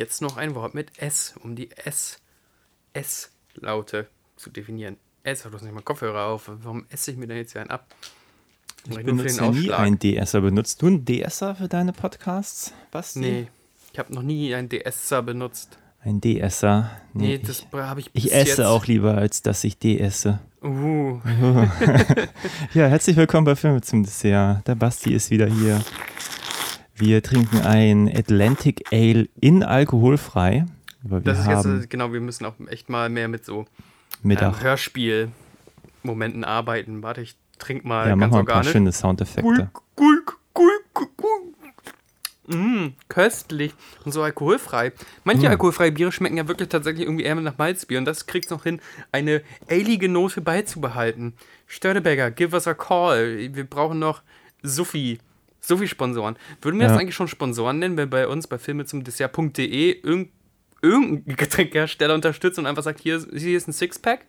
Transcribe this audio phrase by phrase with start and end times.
[0.00, 2.20] Jetzt noch ein Wort mit S, um die S,
[2.94, 4.96] S-Laute zu definieren.
[5.24, 6.50] S, du hast nicht mal Kopfhörer auf.
[6.62, 7.86] Warum esse ich mir denn jetzt hier einen ab?
[8.88, 10.40] Ich den benutze ja nie einen DSer.
[10.40, 12.72] Benutzt du einen DSer für deine Podcasts?
[12.90, 13.18] Basti?
[13.18, 13.48] Nee,
[13.92, 15.76] ich habe noch nie einen DSer benutzt.
[16.02, 16.90] Ein DSer?
[17.12, 18.60] Nee, ich, das habe ich ich bis esse jetzt.
[18.60, 20.40] auch lieber, als dass ich DSe.
[20.62, 21.20] Uh,
[22.72, 24.66] Ja, herzlich willkommen bei Filme zum Dessert.
[24.66, 25.84] Der Basti ist wieder hier.
[27.00, 30.66] Wir trinken ein Atlantic Ale in alkoholfrei.
[31.02, 33.64] Das ist jetzt, äh, genau, wir müssen auch echt mal mehr mit so
[34.22, 34.60] ähm.
[34.60, 37.02] Hörspiel-Momenten arbeiten.
[37.02, 38.72] Warte, ich trink mal ja, ganz machen wir ein paar organisch.
[38.72, 39.70] schöne Soundeffekte.
[39.96, 41.54] Gulk, gulk, gulk, gulk.
[42.48, 43.72] Mm, köstlich
[44.04, 44.92] und so alkoholfrei.
[45.24, 45.50] Manche Mm.
[45.52, 48.80] alkoholfreie Biere schmecken ja wirklich tatsächlich irgendwie eher nach Malzbier und das kriegt noch hin,
[49.12, 51.32] eine ailige Note beizubehalten.
[51.66, 53.54] Störteberger, give us a call.
[53.54, 54.22] Wir brauchen noch
[55.60, 55.86] Suffi.
[55.86, 56.36] Suffi-Sponsoren.
[56.62, 56.92] Würden wir Ja.
[56.92, 60.30] das eigentlich schon Sponsoren nennen, wenn bei uns bei filme zum Dessert.de irgend,
[60.82, 64.20] irgendein Getränkehersteller unterstützt und einfach sagt, hier, hier ist ein Sixpack?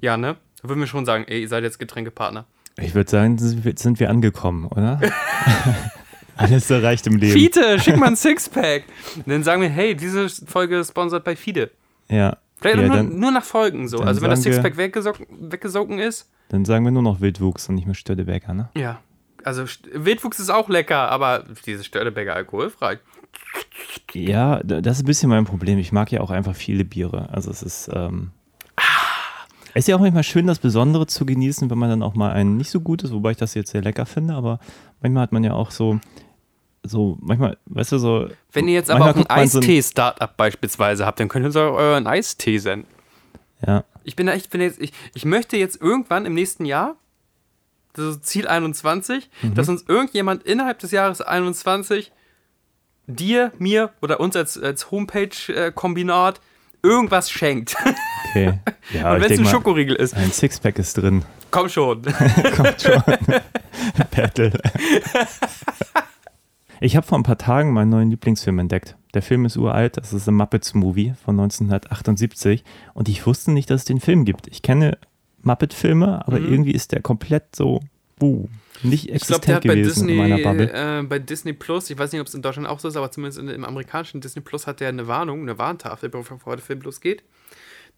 [0.00, 0.36] Ja, ne?
[0.62, 2.46] Da würden wir schon sagen, ey, ihr seid jetzt Getränkepartner.
[2.78, 5.00] Ich würde sagen, sind wir- angekommen, oder?
[6.36, 7.32] Alles erreicht im Leben.
[7.32, 8.82] Fiete, schick mal ein Sixpack.
[9.16, 11.70] Und dann sagen wir, hey, diese Folge ist sponsert bei Fide.
[12.10, 12.36] Ja.
[12.60, 13.98] Vielleicht ja nur, dann, nur nach Folgen so.
[14.00, 17.86] Also wenn das wir- Sixpack weggesocken ist, dann sagen wir nur noch Wildwuchs und nicht
[17.86, 18.68] mehr Störteberger, ne?
[18.76, 19.00] ja.
[19.46, 22.98] Also Wildwuchs ist auch lecker, aber diese Störteberger alkoholfrei.
[24.12, 25.78] Ja, da- das ist ein bisschen mein Problem.
[25.78, 27.28] Ich mag ja auch einfach viele Biere.
[27.30, 28.32] Also es ist, ähm,
[29.74, 32.32] es ist ja auch manchmal schön, das Besondere zu genießen, wenn man dann auch mal
[32.32, 34.58] ein nicht so gutes, wobei ich das jetzt sehr lecker finde, aber
[35.00, 36.00] manchmal hat man ja auch so,
[36.82, 38.28] so, manchmal, weißt du, so.
[38.52, 41.56] Wenn ihr jetzt aber auch ein man so Eistee-Startup beispielsweise habt, dann könnt ihr uns
[41.56, 42.88] auch euren Eistee senden.
[43.66, 46.96] Ja, Ich bin da echt, bin jetzt, ich, ich möchte jetzt irgendwann im nächsten Jahr,
[47.96, 49.54] das Ziel 21, Mhm.
[49.54, 52.12] dass uns irgendjemand innerhalb des Jahres 21
[53.06, 56.40] dir, mir oder uns als, als Homepage-Kombinat
[56.82, 57.76] irgendwas schenkt.
[58.30, 58.58] okay.
[58.92, 61.24] Ja, Und wenn es ein Schokoriegel ist, ein Sixpack ist drin.
[61.50, 62.02] komm schon.
[62.56, 63.02] Kommt schon.
[64.14, 64.52] Battle.
[66.80, 68.96] Ich habe vor ein paar Tagen meinen neuen Lieblingsfilm entdeckt.
[69.14, 72.64] Der Film ist uralt, das ist ein Muppets Movie von 1978
[72.94, 74.46] und ich wusste nicht, dass es den Film gibt.
[74.48, 74.98] Ich kenne
[75.46, 76.52] Muppet-Filme, aber Mhm.
[76.52, 77.80] irgendwie ist der komplett so,
[78.18, 78.48] buh,
[78.82, 80.98] nicht Ich glaube, existent der hat bei gewesen in Disney, meiner Bubble.
[81.00, 83.10] äh, bei Disney Plus, ich weiß nicht, ob es in Deutschland auch so ist, aber
[83.10, 86.80] zumindest in, im amerikanischen Disney Plus hat der eine Warnung, eine Warntafel, bevor der Film
[86.82, 87.22] losgeht,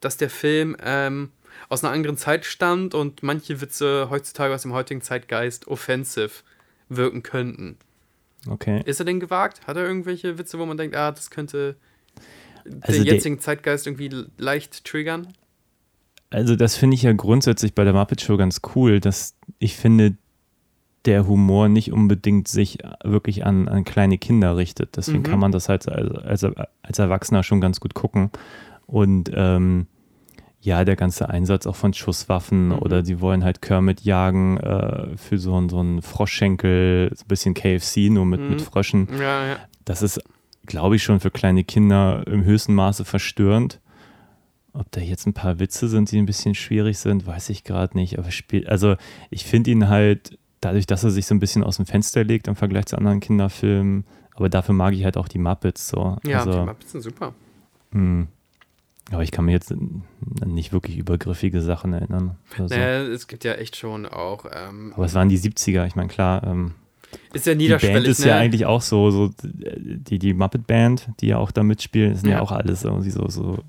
[0.00, 1.30] dass der Film ähm,
[1.68, 6.30] aus einer anderen Zeit stammt und manche Witze heutzutage aus dem heutigen Zeitgeist offensive
[6.88, 7.76] wirken könnten.
[8.48, 8.80] Okay.
[8.86, 9.66] Ist er denn gewagt?
[9.66, 11.74] Hat er irgendwelche Witze, wo man denkt, ah, das könnte
[12.82, 15.26] Also den der- jetzigen Zeitgeist irgendwie leicht triggern?
[16.30, 20.16] Also das finde ich ja grundsätzlich bei der Muppet Show ganz cool, dass ich finde,
[21.04, 24.96] der Humor nicht unbedingt sich wirklich an, an kleine Kinder richtet.
[24.96, 25.22] Deswegen Mhm.
[25.24, 28.30] kann man das halt als, als, als Erwachsener schon ganz gut gucken.
[28.86, 29.86] Und ähm,
[30.60, 32.78] ja, der ganze Einsatz auch von Schusswaffen Mhm.
[32.80, 37.28] oder sie wollen halt Kermit jagen äh, für so, einen- so einen Froschschenkel, so ein
[37.28, 38.50] bisschen KFC, nur mit, Mhm.
[38.50, 39.08] mit Fröschen.
[39.18, 39.56] Ja, ja.
[39.86, 40.20] Das ist,
[40.66, 43.80] glaube ich, schon für kleine Kinder im höchsten Maße verstörend.
[44.72, 47.96] Ob da jetzt ein paar Witze sind, die ein bisschen schwierig sind, weiß ich gerade
[47.96, 48.18] nicht.
[48.18, 48.96] Aber spielt, also
[49.30, 52.48] ich finde ihn halt, dadurch, dass er sich so ein bisschen aus dem Fenster legt
[52.48, 56.16] im Vergleich zu anderen Kinderfilmen, aber dafür mag ich halt auch die Muppets so.
[56.24, 57.34] Ja, die also, Muppets sind super.
[57.92, 58.28] hm.
[59.10, 59.72] Aber ich kann mir jetzt
[60.44, 62.36] nicht wirklich übergriffige Sachen erinnern.
[62.58, 62.64] so.
[62.64, 64.44] Naja, es gibt ja echt schon auch.
[64.52, 66.72] Ähm, Aber es waren die 70er, ich meine, klar, ähm,
[67.32, 67.94] ist ja die niederschwellig.
[67.94, 68.26] Band ist ne?
[68.28, 72.28] ja eigentlich auch so, so die, die Muppet Band, die ja auch da mitspielen, sind
[72.28, 72.42] ja, Ja.
[72.42, 73.64] auch alles irgendwie so, so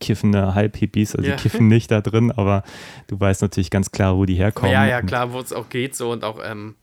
[0.00, 1.36] kiffende Halbhippies, also Ja.
[1.36, 2.62] die kiffen nicht da drin, aber
[3.06, 4.72] du weißt natürlich ganz klar, wo die herkommen.
[4.72, 6.74] Ja, ja, klar, wo es auch geht so und auch ähm,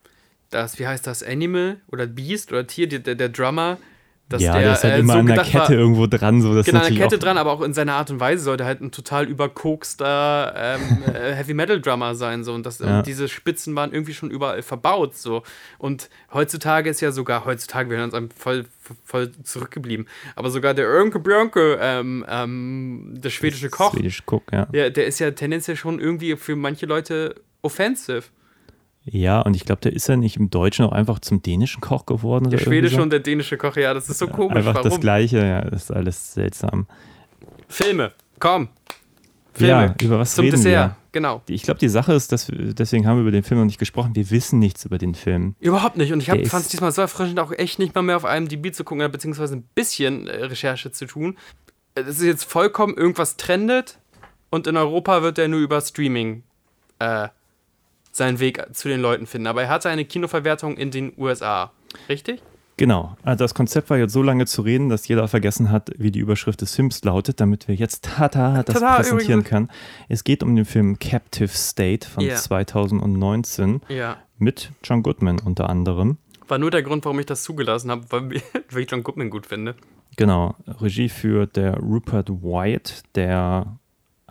[0.49, 3.77] das, wie heißt das, Animal oder Beast oder Tier, der, der Drummer,
[4.31, 6.41] dass ja, der, der ist halt äh, immer so an der Kette war, irgendwo dran.
[6.41, 8.65] So, das genau, an der Kette dran, aber auch in seiner Art und Weise sollte
[8.65, 12.99] halt ein total überkokster ähm, äh, Heavy Metal Drummer sein so und, das, Ja.
[12.99, 15.43] und diese Spitzen waren irgendwie schon überall verbaut so
[15.77, 18.65] und heutzutage ist ja sogar heutzutage wir uns voll
[19.03, 24.67] voll zurückgeblieben, aber sogar der Önke Björnke, ähm, ähm, der schwedische Koch, Swedish Cook, ja.
[24.73, 28.23] ja, der ist ja tendenziell schon irgendwie für manche Leute offensive.
[29.03, 32.05] Ja, und ich glaube, der ist ja nicht im Deutschen auch einfach zum dänischen Koch
[32.05, 32.49] geworden.
[32.49, 33.01] Der schwedische so.
[33.01, 34.57] und der dänische Koch, ja, das ist so komisch.
[34.57, 34.89] Einfach Warum?
[34.89, 36.85] das Gleiche, ja, das ist alles seltsam.
[37.67, 38.69] Filme, komm.
[39.53, 39.71] Filme.
[39.71, 40.95] Ja, über was Zum reden Dessert.
[41.11, 41.41] genau.
[41.47, 43.79] Ich glaube, die Sache ist, dass wir, deswegen haben wir über den Film noch nicht
[43.79, 44.15] gesprochen.
[44.15, 45.55] Wir wissen nichts über den Film.
[45.59, 46.13] Überhaupt nicht.
[46.13, 48.73] Und ich Der fand es diesmal so erfrischend, auch echt nicht mal mehr auf IMDb
[48.73, 51.37] zu gucken, beziehungsweise ein bisschen äh, Recherche zu tun.
[51.95, 53.99] Es ist jetzt vollkommen, irgendwas trendet
[54.51, 56.43] und in Europa wird er nur über Streaming
[56.99, 57.27] äh,
[58.11, 59.47] seinen Weg zu den Leuten finden.
[59.47, 61.71] Aber er hatte eine Kinoverwertung in den USA.
[62.09, 62.41] Richtig?
[62.77, 63.15] Genau.
[63.23, 66.19] Also das Konzept war jetzt so lange zu reden, dass jeder vergessen hat, wie die
[66.19, 69.49] Überschrift des Films lautet, damit wir jetzt tada das Tada, präsentieren übrigens.
[69.49, 69.69] können.
[70.09, 72.35] Es geht um den Film Captive State von Ja.
[72.35, 74.17] 2019 Ja.
[74.37, 76.17] mit John Goodman unter anderem.
[76.47, 78.41] War nur der Grund, warum ich das zugelassen habe, weil,
[78.71, 79.75] weil ich John Goodman gut finde.
[80.17, 80.55] Genau.
[80.67, 83.77] Regie führt der Rupert Wyatt, der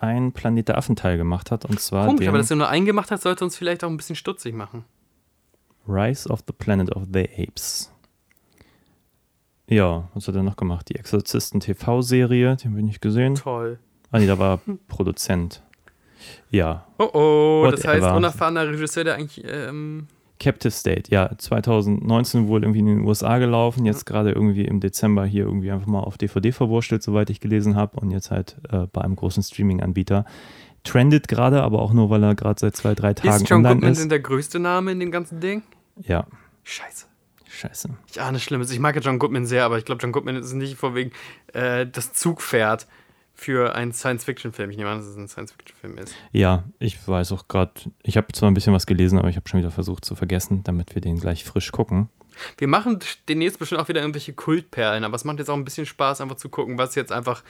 [0.00, 3.10] ein Planet der Affen-Teil gemacht hat, und zwar Komisch, aber dass er nur einen gemacht
[3.10, 4.84] hat, sollte uns vielleicht auch ein bisschen stutzig machen.
[5.88, 7.92] Rise of the Planet of the Apes.
[9.68, 10.88] Ja, was hat er noch gemacht?
[10.88, 13.36] Die Exorzisten TV-Serie, die haben wir nicht gesehen.
[13.36, 13.78] Toll.
[14.10, 15.62] Ah, nee, da war Produzent.
[16.50, 18.16] Ja, Oh oh, das heißt, Whatever.
[18.16, 19.44] unerfahrener Regisseur, der eigentlich.
[19.48, 20.06] Ähm,
[20.40, 25.24] Captive State, ja, 2019 wohl irgendwie in den USA gelaufen, jetzt gerade irgendwie im Dezember
[25.26, 28.86] hier irgendwie einfach mal auf DVD verwurstelt, soweit ich gelesen habe, und jetzt halt äh,
[28.92, 30.24] bei einem großen Streaming-Anbieter.
[30.82, 33.92] Trendet gerade, aber auch nur, weil er gerade seit zwei, drei Tagen ist John Goodman
[33.92, 34.00] ist.
[34.00, 35.62] denn der größte Name in dem ganzen Ding?
[36.02, 36.26] Ja,
[36.64, 37.06] Scheiße.
[37.46, 37.90] scheiße.
[38.10, 38.70] Ich ahne Schlimmes.
[38.70, 41.12] Ich mag ja John Goodman sehr, aber ich glaube, John Goodman ist nicht vorwiegend
[41.52, 42.86] äh, das Zugpferd
[43.40, 44.70] für einen Science-Fiction-Film.
[44.70, 46.14] Ich nehme an, dass es ein Science-Fiction-Film ist.
[46.30, 47.72] Ja, ich weiß auch gerade,
[48.02, 50.62] ich habe zwar ein bisschen was gelesen, aber ich habe schon wieder versucht zu vergessen,
[50.62, 52.10] damit wir den gleich frisch gucken.
[52.58, 52.98] Wir machen
[53.30, 56.36] demnächst bestimmt auch wieder irgendwelche Kultperlen, aber es macht jetzt auch ein bisschen Spaß, einfach
[56.36, 57.42] zu gucken, was jetzt einfach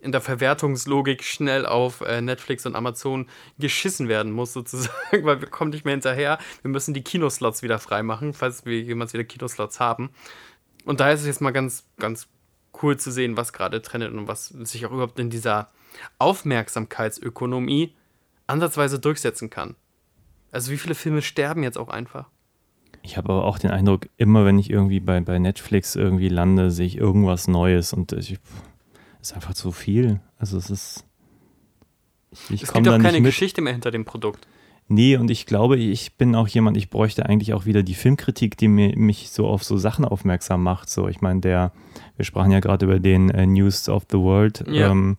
[0.00, 3.28] in der Verwertungslogik schnell auf äh, Netflix und Amazon
[3.60, 6.38] geschissen werden muss, sozusagen, weil wir kommen nicht mehr hinterher.
[6.62, 10.10] Wir müssen die Kinoslots wieder freimachen, falls wir jemals wieder Kinoslots haben.
[10.84, 12.26] Und daher ist es jetzt mal ganz, ganz
[12.82, 15.68] cool zu sehen, was gerade trendet und was sich auch überhaupt in dieser
[16.18, 17.94] Aufmerksamkeitsökonomie
[18.46, 19.76] ansatzweise durchsetzen kann.
[20.50, 22.28] Also wie viele Filme sterben jetzt auch einfach?
[23.02, 26.70] Ich habe aber auch den Eindruck, immer wenn ich irgendwie bei, bei Netflix irgendwie lande,
[26.70, 28.38] sehe ich irgendwas Neues und ich,
[29.20, 30.20] ist einfach zu viel.
[30.38, 31.04] Also es ist.
[32.32, 33.22] Ich, ich Es gibt auch keine.
[33.22, 34.46] Geschichte mehr hinter dem Produkt.
[34.88, 38.56] Nee, und ich glaube, ich bin auch jemand, ich bräuchte eigentlich auch wieder die Filmkritik,
[38.56, 40.88] die mir, mich so auf so Sachen aufmerksam macht.
[40.88, 41.72] So, ich meine, der,
[42.16, 44.90] wir sprachen ja gerade über den äh, News of the World, Ja.
[44.90, 45.18] ähm,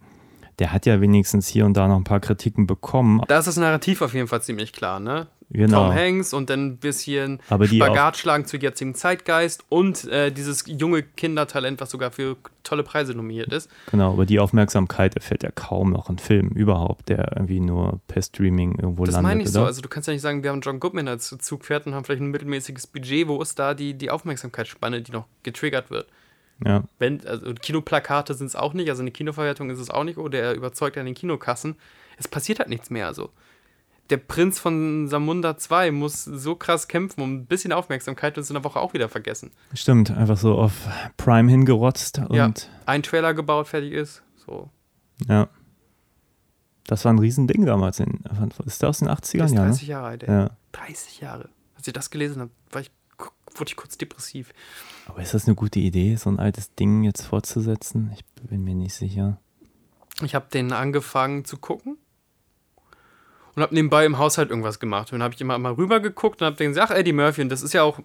[0.57, 3.21] der hat ja wenigstens hier und da noch ein paar Kritiken bekommen.
[3.27, 5.27] Da ist das Narrativ auf jeden Fall ziemlich klar, ne?
[5.51, 5.87] Genau.
[5.87, 10.31] Tom Hanks und dann ein bisschen Aber die Spagat schlagen zu jetzigen Zeitgeist und äh,
[10.31, 13.67] dieses junge Kindertalent, was sogar für tolle Preise nominiert ist.
[13.89, 18.21] Genau, aber die Aufmerksamkeit erfährt ja kaum noch ein Film überhaupt, der irgendwie nur per
[18.21, 19.29] Streaming irgendwo Das landet.
[19.31, 19.59] meine ich so.
[19.61, 19.67] oder?
[19.69, 22.21] Also du kannst ja nicht sagen, wir haben John Goodman als Zugpferd und haben vielleicht
[22.21, 23.27] ein mittelmäßiges Budget.
[23.27, 26.07] Wo ist da die, die Aufmerksamkeitsspanne, die noch getriggert wird?
[26.63, 26.83] ja.
[26.99, 30.39] Wenn, also Kinoplakate sind es auch nicht, also eine Kinoverwertung ist es auch nicht, oder
[30.39, 31.75] er überzeugt an den Kinokassen.
[32.17, 33.07] Es passiert halt nichts mehr.
[33.07, 33.29] Also.
[34.09, 38.49] Der Prinz von Samunda 2 muss so krass kämpfen um ein bisschen Aufmerksamkeit und ist
[38.49, 39.51] in der Woche auch wieder vergessen.
[39.73, 40.73] Stimmt, einfach so auf
[41.17, 42.51] Prime hingerotzt und Ja.
[42.87, 44.23] Ein Trailer gebaut, fertig ist.
[44.45, 44.69] So.
[45.27, 45.47] ja.
[46.85, 47.99] Das war ein Riesending damals.
[47.99, 48.23] In,
[48.65, 49.37] ist der aus den 80ern?
[49.37, 49.87] Der ist Ja, 30 ne?
[49.89, 50.31] Jahre alt, ey.
[50.33, 50.49] ja.
[50.71, 51.49] 30 Jahre.
[51.75, 52.89] Als ich das gelesen habe, war ich,
[53.55, 54.51] wurde ich kurz depressiv.
[55.05, 58.11] Aber ist das eine gute Idee, so ein altes Ding jetzt fortzusetzen?
[58.15, 59.37] Ich bin mir nicht sicher.
[60.23, 61.97] Ich habe den angefangen zu gucken
[63.59, 65.11] und habe nebenbei im Haushalt irgendwas gemacht.
[65.11, 67.49] Und dann habe ich immer mal rüber geguckt und habe gesagt, ach, Eddie Murphy, und
[67.49, 67.99] das ist ja auch,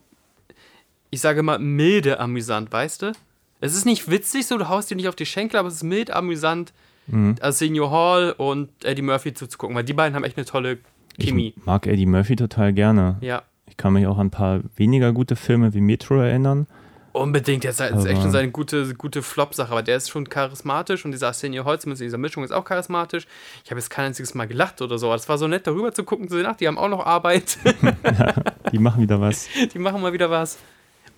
[1.10, 3.12] ich sage mal, milde amüsant, weißt du?
[3.60, 5.82] Es ist nicht witzig, so du haust dir nicht auf die Schenkel, aber es ist
[5.84, 6.72] mild amüsant,
[7.06, 7.34] Mhm.
[7.42, 10.78] Arsenio Hall und Eddie Murphy zuzugucken, weil die beiden haben echt eine tolle
[11.18, 11.52] Chemie.
[11.54, 13.18] Ich mag Eddie Murphy total gerne.
[13.20, 16.66] Ja, Ich kann mich auch an ein paar weniger gute Filme wie Metro erinnern.
[17.14, 17.64] Unbedingt.
[17.64, 21.04] Der ist, halt- ist echt schon seine gute, gute Flop-Sache, aber der ist schon charismatisch
[21.04, 23.26] und dieser Arsenio Hall, zumindest in dieser Mischung, ist auch charismatisch.
[23.64, 25.92] Ich habe jetzt kein einziges Mal gelacht oder so, aber es war so nett, darüber
[25.92, 27.58] zu gucken, zu sehen, ach, die haben auch noch Arbeit.
[28.72, 29.46] Die machen wieder was.
[29.72, 30.58] Die machen mal wieder was.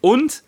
[0.02, 0.42] Und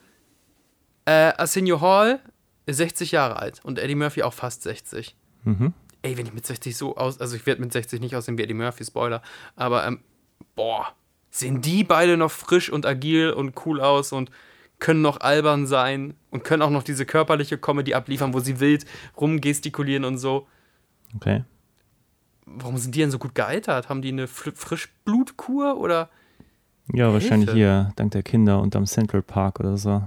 [1.07, 2.21] äh, Arsenio Hall
[2.67, 5.17] ist 60 Jahre alt und Eddie Murphy auch fast 60.
[5.45, 5.73] Mhm.
[6.03, 8.43] Ey, wenn ich mit 60 so aus, also ich werde mit 60 nicht aussehen wie
[8.43, 9.23] Eddie Murphy, Spoiler,
[9.57, 10.01] aber ähm,
[10.55, 10.89] boah,
[11.31, 14.31] sehen die beide noch frisch und agil und cool aus und
[14.79, 18.85] können noch albern sein und können auch noch diese körperliche Comedy abliefern, wo sie wild
[19.21, 20.47] rumgestikulieren und so.
[21.17, 21.45] Okay.
[22.47, 23.89] Warum sind die denn so gut gealtert?
[23.89, 26.09] Haben die eine Fr Frischblutkur oder?
[26.95, 27.57] Ja, wahrscheinlich Hilfe.
[27.59, 30.03] hier dank der Kinder und am Central Park oder so.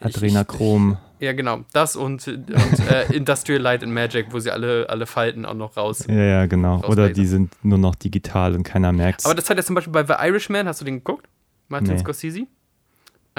[0.00, 0.96] Adrenachrom.
[1.18, 1.60] Ja, genau.
[1.72, 2.48] Das und, und
[2.90, 6.06] äh, Industrial Light and Magic, wo sie alle, alle Falten auch noch raus.
[6.08, 6.82] Ja, ja, genau.
[6.84, 9.26] Oder die sind nur noch digital und keiner merkt's.
[9.26, 11.28] Aber das hat ja zum Beispiel bei The Irishman, hast du den geguckt?
[11.68, 11.98] Martin Nee.
[11.98, 12.46] Scorsese?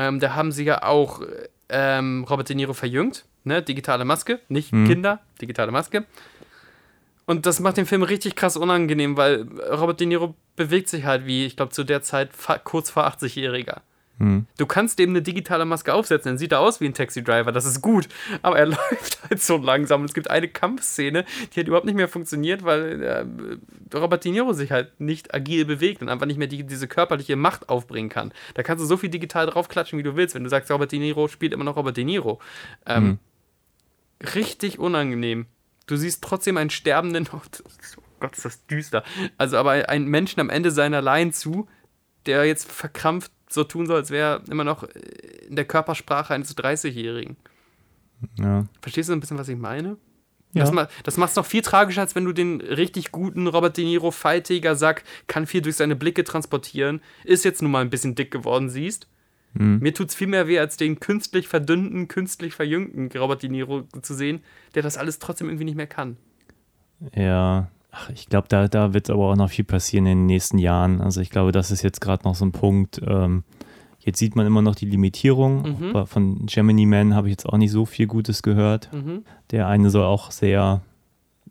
[0.01, 1.21] Ähm, da haben sie ja auch
[1.69, 3.61] ähm, Robert De Niro verjüngt, ne?
[3.61, 4.87] Digitale Maske, nicht Mhm.
[4.87, 6.05] Kinder, digitale Maske.
[7.25, 11.25] Und das macht den Film richtig krass unangenehm, weil Robert De Niro bewegt sich halt
[11.27, 12.31] wie, ich glaube, zu der Zeit
[12.63, 13.81] kurz vor 80-Jähriger.
[14.57, 17.65] Du kannst dem eine digitale Maske aufsetzen, dann sieht er aus wie ein Taxi-Driver, das
[17.65, 18.07] ist gut.
[18.41, 20.01] Aber er läuft halt so langsam.
[20.01, 24.31] Und es gibt eine Kampfszene, die halt überhaupt nicht mehr funktioniert, weil äh, Robert De
[24.31, 28.09] Niro sich halt nicht agil bewegt und einfach nicht mehr die, diese körperliche Macht aufbringen
[28.09, 28.31] kann.
[28.53, 30.35] Da kannst du so viel digital draufklatschen, wie du willst.
[30.35, 32.39] Wenn du sagst, Robert De Niro spielt immer noch Robert De Niro.
[32.85, 33.19] Ähm,
[34.35, 35.47] Richtig unangenehm.
[35.87, 37.41] Du siehst trotzdem einen sterbenden, oh
[38.19, 39.03] Gott, ist das düster.
[39.37, 41.67] Also aber einen Menschen am Ende seiner Line zu,
[42.27, 44.83] der jetzt verkrampft so tun soll, als wäre er immer noch
[45.47, 47.37] in der Körpersprache eines 30-Jährigen.
[48.37, 48.65] Ja.
[48.81, 49.97] Verstehst du ein bisschen, was ich meine?
[50.53, 50.63] Ja.
[50.63, 53.77] Das, ma das macht es noch viel tragischer, als wenn du den richtig guten Robert
[53.77, 57.89] De Niro Fightiger Sack kann viel durch seine Blicke transportieren, ist jetzt nun mal ein
[57.89, 59.07] bisschen dick geworden siehst.
[59.53, 63.83] Mir tut es viel mehr weh, als den künstlich verdünnten, künstlich verjüngten Robert De Niro
[64.01, 64.41] zu sehen,
[64.75, 66.15] der das alles trotzdem irgendwie nicht mehr kann.
[67.13, 70.57] Ja, ach, ich glaube, da, da wird aber auch noch viel passieren in den nächsten
[70.57, 71.01] Jahren.
[71.01, 73.01] Also ich glaube, das ist jetzt gerade noch so ein Punkt.
[73.05, 73.43] Ähm,
[73.99, 75.77] jetzt sieht man immer noch die Limitierung.
[75.93, 76.07] Mhm.
[76.07, 78.89] Von Gemini Man habe ich jetzt auch nicht so viel Gutes gehört.
[78.93, 79.23] Mhm.
[79.51, 80.81] Der eine soll auch sehr,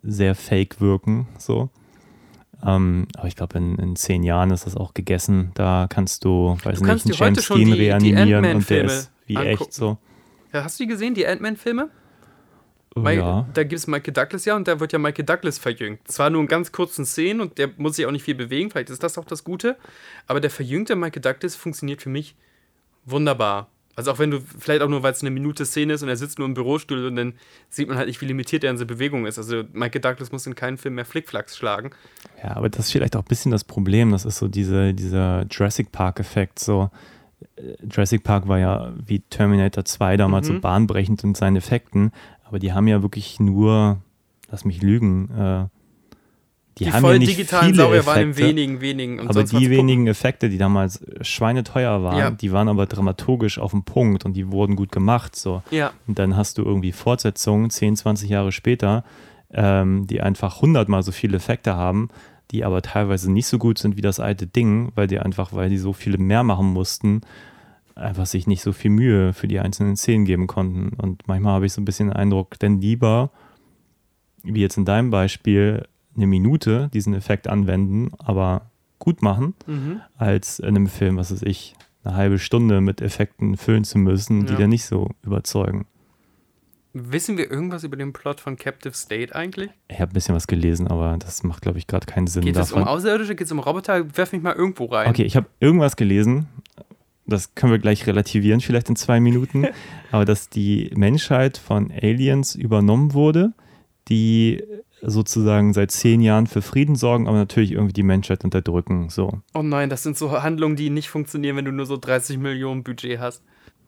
[0.02, 1.28] sehr fake wirken.
[1.38, 1.68] So.
[2.64, 5.50] Ähm, aber ich glaube, in, in zehn Jahren ist das auch gegessen.
[5.54, 8.85] Da kannst du, weiß Du kannst nicht, einen James Dean die- die reanimieren und der
[8.85, 9.52] ist wie angucken.
[9.62, 9.97] echt so.
[10.52, 11.88] Ja, hast du die gesehen, die Ant-Man-Filme?
[12.97, 13.47] Oh, Weil ja.
[13.54, 16.00] Da gibt es Michael Douglas ja und da wird ja Michael Douglas verjüngt.
[16.09, 18.90] Zwar nur in ganz kurzen Szenen und der muss sich auch nicht viel bewegen, vielleicht
[18.90, 19.76] ist das auch das Gute,
[20.26, 22.35] aber der verjüngte Michael Douglas funktioniert für mich
[23.04, 23.68] wunderbar.
[23.97, 26.16] Also auch wenn du, vielleicht auch nur, weil es eine Minute Szene ist und er
[26.16, 27.35] sitzt nur im Bürostuhl und dann
[27.68, 29.37] sieht man halt nicht, wie limitiert er in seiner Bewegung ist.
[29.37, 31.90] Also Michael Douglas muss in keinem Film mehr Flickflacks schlagen.
[32.42, 34.12] Ja, aber das ist vielleicht auch ein bisschen das Problem.
[34.12, 36.61] Das ist so diese, dieser Jurassic Park-Effekt.
[36.61, 36.90] So,
[37.56, 40.54] äh, Jurassic Park war ja wie Terminator 2 damals Mhm.
[40.54, 42.12] so bahnbrechend in seinen Effekten,
[42.50, 43.99] aber die haben ja wirklich nur,
[44.50, 45.66] lass mich lügen, äh,
[46.78, 49.21] die, Die haben voll ja nicht digitalen viele Sauer waren in Effekte, wenigen, wenigen.
[49.21, 52.30] Und aber die wenigen Effekte, die damals schweineteuer waren, Ja.
[52.33, 55.37] die waren aber dramaturgisch auf dem Punkt und die wurden gut gemacht.
[55.37, 55.62] So.
[55.71, 59.04] Ja, Und dann hast du irgendwie Fortsetzungen, 10, 20 Jahre später,
[59.52, 62.09] ähm, die einfach hundertmal so viele Effekte haben,
[62.50, 65.71] die aber teilweise nicht so gut sind wie das alte Ding, weil die einfach, weil
[65.71, 67.21] die so viele mehr machen mussten,
[68.00, 70.97] einfach sich nicht so viel Mühe für die einzelnen Szenen geben konnten.
[71.00, 73.30] Und manchmal habe ich so ein bisschen den Eindruck, denn lieber,
[74.42, 80.00] wie jetzt in deinem Beispiel, eine Minute diesen Effekt anwenden, aber gut machen, mhm.
[80.16, 84.47] als in einem Film, was weiß ich, eine halbe Stunde mit Effekten füllen zu müssen,
[84.47, 84.59] die Ja.
[84.61, 85.87] dann nicht so überzeugen.
[86.92, 89.71] Wissen wir irgendwas über den Plot von Captive State eigentlich?
[89.87, 92.57] Ich habe ein bisschen was gelesen, aber das macht, glaube ich, gerade keinen Sinn Geht
[92.57, 92.83] es um.
[92.83, 93.37] Außerirdische?
[93.37, 94.16] Geht es um Roboter?
[94.16, 95.09] Werf mich mal irgendwo rein.
[95.09, 96.49] Okay, ich habe irgendwas gelesen,
[97.30, 99.66] das können wir gleich relativieren, vielleicht in zwei Minuten,
[100.12, 103.52] aber dass die Menschheit von Aliens übernommen wurde,
[104.08, 104.62] die
[105.02, 109.08] sozusagen seit zehn Jahren für Frieden sorgen, aber natürlich irgendwie die Menschheit unterdrücken.
[109.08, 112.38] So, Oh nein, das sind so Handlungen, die nicht funktionieren, wenn du nur so 30
[112.38, 113.42] Millionen Budget hast.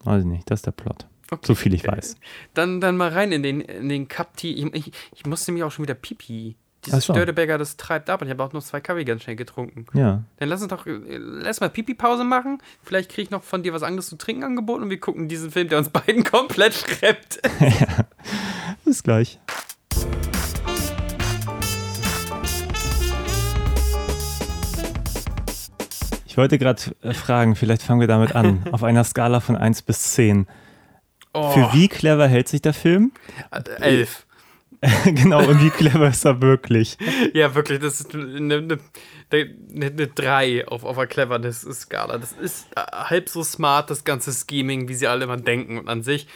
[0.05, 1.07] weiß ich nicht, das ist der Plot.
[1.31, 1.47] Okay.
[1.47, 2.17] So viel ich weiß.
[2.53, 4.07] Dann, dann mal rein in den, in den
[4.37, 4.53] Tea.
[4.53, 6.57] Ich, ich, ich musste nämlich auch schon wieder Pipi.
[6.85, 7.13] Dieses so.
[7.13, 9.87] Störteberger, das treibt ab und ich habe auch nur zwei Kaffee ganz schnell getrunken.
[9.95, 12.59] Ja, Dann lass uns doch äh, lass mal Pipi-Pause machen.
[12.83, 15.53] Vielleicht kriege ich noch von dir was anderes zu trinken angeboten und wir gucken diesen
[15.53, 17.87] Film, der uns beiden komplett fremd ist.
[18.85, 19.39] bis gleich.
[26.27, 28.65] Ich wollte gerade äh, fragen, vielleicht fangen wir damit an.
[28.73, 30.47] Auf einer Skala von 1 bis 10.
[31.35, 33.13] Oh, Für wie clever hält sich der Film?
[33.51, 34.27] äh, elf.
[35.05, 36.99] genau, und wie clever ist er wirklich?
[37.35, 38.79] Ja, wirklich, das ist eine, eine,
[39.31, 42.19] eine, eine 3 auf, auf der Cleverness-Skala.
[42.19, 45.79] Das ist äh, halb so smart, das ganze Scheming, wie sie alle immer denken.
[45.79, 46.27] Und an sich,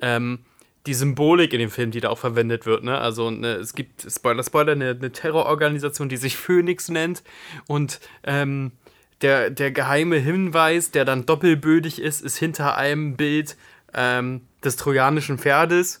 [0.00, 0.40] ähm,
[0.86, 2.98] die Symbolik in dem Film, die da auch verwendet wird, ne?
[2.98, 7.22] Also ne, es gibt, Spoiler, Spoiler, eine, eine Terrororganisation, die sich Phoenix nennt.
[7.68, 8.72] Und ähm,
[9.20, 13.56] der, der geheime Hinweis, der dann doppelbödig ist, ist hinter einem Bild
[13.94, 16.00] ähm, des trojanischen Pferdes.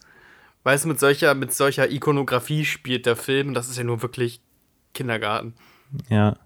[0.64, 4.02] Weißt du, mit solcher, mit solcher Ikonografie spielt der Film und das ist ja nur
[4.02, 4.40] wirklich
[4.94, 5.54] Kindergarten.
[6.08, 6.36] Ja,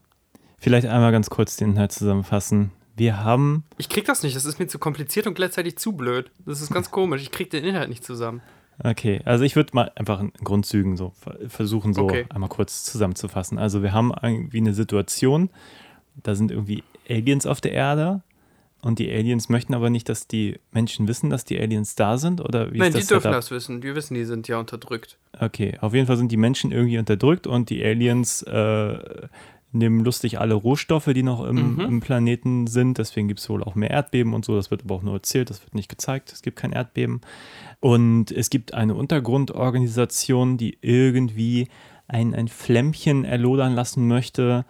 [0.58, 2.72] vielleicht einmal ganz kurz den Inhalt zusammenfassen.
[2.96, 6.30] Wir haben, Ich krieg das nicht, das ist mir zu kompliziert und gleichzeitig zu blöd.
[6.46, 8.40] Das ist ganz komisch, ich krieg den Inhalt nicht zusammen.
[8.82, 12.24] okay, also ich würde mal einfach in Grundzügen so ver- versuchen, so Okay.
[12.30, 13.58] einmal kurz zusammenzufassen.
[13.58, 15.50] Also wir haben irgendwie eine Situation,
[16.22, 18.22] da sind irgendwie Aliens auf der Erde
[18.82, 22.40] und die Aliens möchten aber nicht, dass die Menschen wissen, dass die Aliens da sind
[22.40, 23.38] oder wie Nein, die das dürfen Setup?
[23.38, 23.80] das wissen.
[23.80, 25.18] Die wissen, die sind ja unterdrückt.
[25.38, 28.98] Okay, auf jeden Fall sind die Menschen irgendwie unterdrückt und die Aliens äh,
[29.72, 31.80] nehmen lustig alle Rohstoffe, die noch im, Mhm.
[31.80, 32.96] im Planeten sind.
[32.98, 34.54] Deswegen gibt es wohl auch mehr Erdbeben und so.
[34.56, 36.32] Das wird aber auch nur erzählt, das wird nicht gezeigt.
[36.32, 37.20] Es gibt kein Erdbeben.
[37.80, 41.68] Und es gibt eine Untergrundorganisation, die irgendwie
[42.08, 44.64] ein, ein Flämmchen erlodern lassen möchte,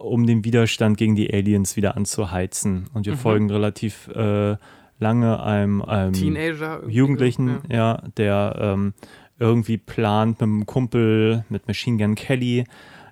[0.00, 2.88] um den Widerstand gegen die Aliens wieder anzuheizen.
[2.94, 4.56] Und wir folgen relativ äh,
[4.98, 6.82] lange einem, einem Teenager.
[6.88, 8.02] Jugendlichen, so, ja.
[8.16, 8.94] der ähm,
[9.38, 12.64] irgendwie plant mit einem Kumpel, mit Machine Gun Kelly,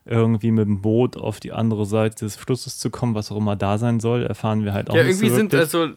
[0.06, 3.56] irgendwie mit dem Boot auf die andere Seite des Flusses zu kommen, was auch immer
[3.56, 5.94] da sein soll, erfahren wir halt auch Ja, nicht irgendwie so sind also äh,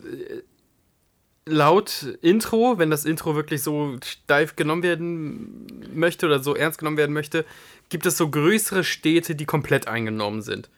[1.45, 6.97] laut Intro, wenn das Intro wirklich so steif genommen werden möchte oder so ernst genommen
[6.97, 7.45] werden möchte,
[7.89, 10.69] gibt es so größere Städte, die komplett eingenommen sind.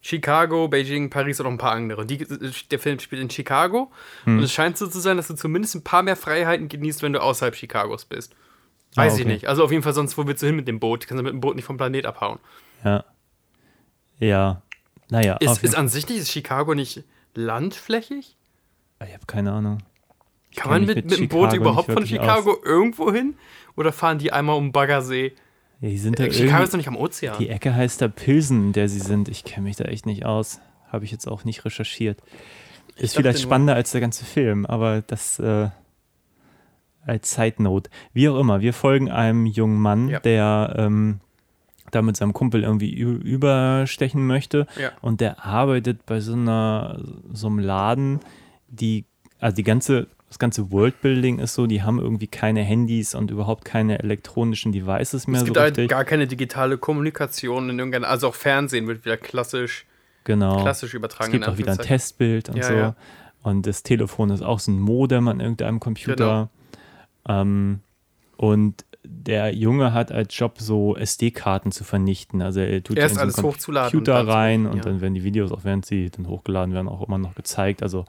[0.00, 2.04] Chicago, Beijing, Paris und noch ein paar andere.
[2.06, 2.18] Die,
[2.70, 3.92] der Film spielt in Chicago
[4.24, 4.38] Hm.
[4.38, 7.12] und es scheint so zu sein, dass du zumindest ein paar mehr Freiheiten genießt, wenn
[7.12, 8.34] du außerhalb Chicagos bist.
[8.96, 9.32] Ah, Weiß ich okay.
[9.32, 9.46] nicht.
[9.48, 11.06] Also auf jeden Fall, sonst wo willst du hin mit dem Boot?
[11.06, 12.38] Kannst du mit dem Boot nicht vom Planet abhauen.
[12.84, 13.04] Ja.
[14.18, 14.62] Ja.
[15.08, 18.36] Naja, Ist, ist an sich nicht, ist Chicago nicht landflächig?
[19.04, 19.78] Ich habe keine Ahnung.
[20.56, 23.34] Kann man mit, mit dem Boot überhaupt von Chicago irgendwo hin?
[23.76, 25.32] Oder fahren die einmal um Baggersee?
[25.80, 27.36] Ja, die sind da Äh, Chicago ist doch nicht am Ozean.
[27.38, 29.28] Die Ecke heißt da Pilsen, in der sie sind.
[29.28, 30.60] Ich kenne mich da echt nicht aus.
[30.90, 32.20] Habe ich jetzt auch nicht recherchiert.
[32.96, 35.70] Ist vielleicht spannender als der ganze Film, aber das äh,
[37.06, 37.90] als Side Note.
[38.12, 40.20] Wie auch immer, wir folgen einem jungen Mann, Ja.
[40.20, 41.20] der ähm,
[41.90, 44.66] da mit seinem Kumpel irgendwie überstechen möchte.
[44.80, 44.90] Ja.
[45.00, 47.00] Und der arbeitet bei so einer
[47.32, 48.20] so einem Laden,
[48.68, 49.04] die,
[49.40, 53.66] also die ganze, das ganze Worldbuilding ist so, die haben irgendwie keine Handys und überhaupt
[53.66, 55.90] keine elektronischen Devices mehr es so gibt halt richtig.
[55.90, 59.84] gar keine digitale Kommunikation in irgendeiner, also auch Fernsehen wird wieder klassisch,
[60.24, 60.62] genau.
[60.62, 61.32] klassisch Es übertragen.
[61.32, 61.78] gibt in auch wieder ein.
[61.78, 62.72] Testbild und Ja, so.
[62.72, 62.96] ja.
[63.42, 66.48] Und das Telefon ist auch so ein Modem an irgendeinem Computer.
[67.28, 67.80] Ähm,
[68.38, 72.40] und der Junge hat als Job so SD-Karten zu vernichten.
[72.40, 74.76] Also er tut Erst die in alles so einen hochzuladen und Computer dann rein und
[74.78, 74.82] ja.
[74.82, 77.82] dann werden die Videos, auch während sie dann hochgeladen werden, auch immer noch gezeigt.
[77.82, 78.06] Also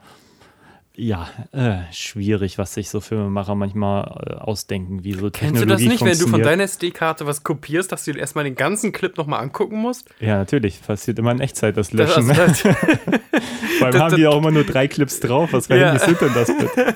[0.96, 5.84] ja, äh, schwierig, was sich so Filmemacher manchmal äh, ausdenken, wie so Kennst du Technologie
[5.88, 8.92] das nicht, wenn du von deiner SD-Karte was kopierst, dass du dir erstmal den ganzen
[8.92, 10.08] Clip nochmal angucken musst?
[10.20, 10.80] Ja, natürlich.
[10.82, 12.30] Passiert immer in Echtzeit das Das, Löschen.
[12.30, 12.74] also, ne?
[13.78, 15.52] Vor allem das- haben die auch immer nur drei Clips drauf.
[15.52, 15.98] Was für Ja.
[15.98, 16.94] Sind denn das bitte?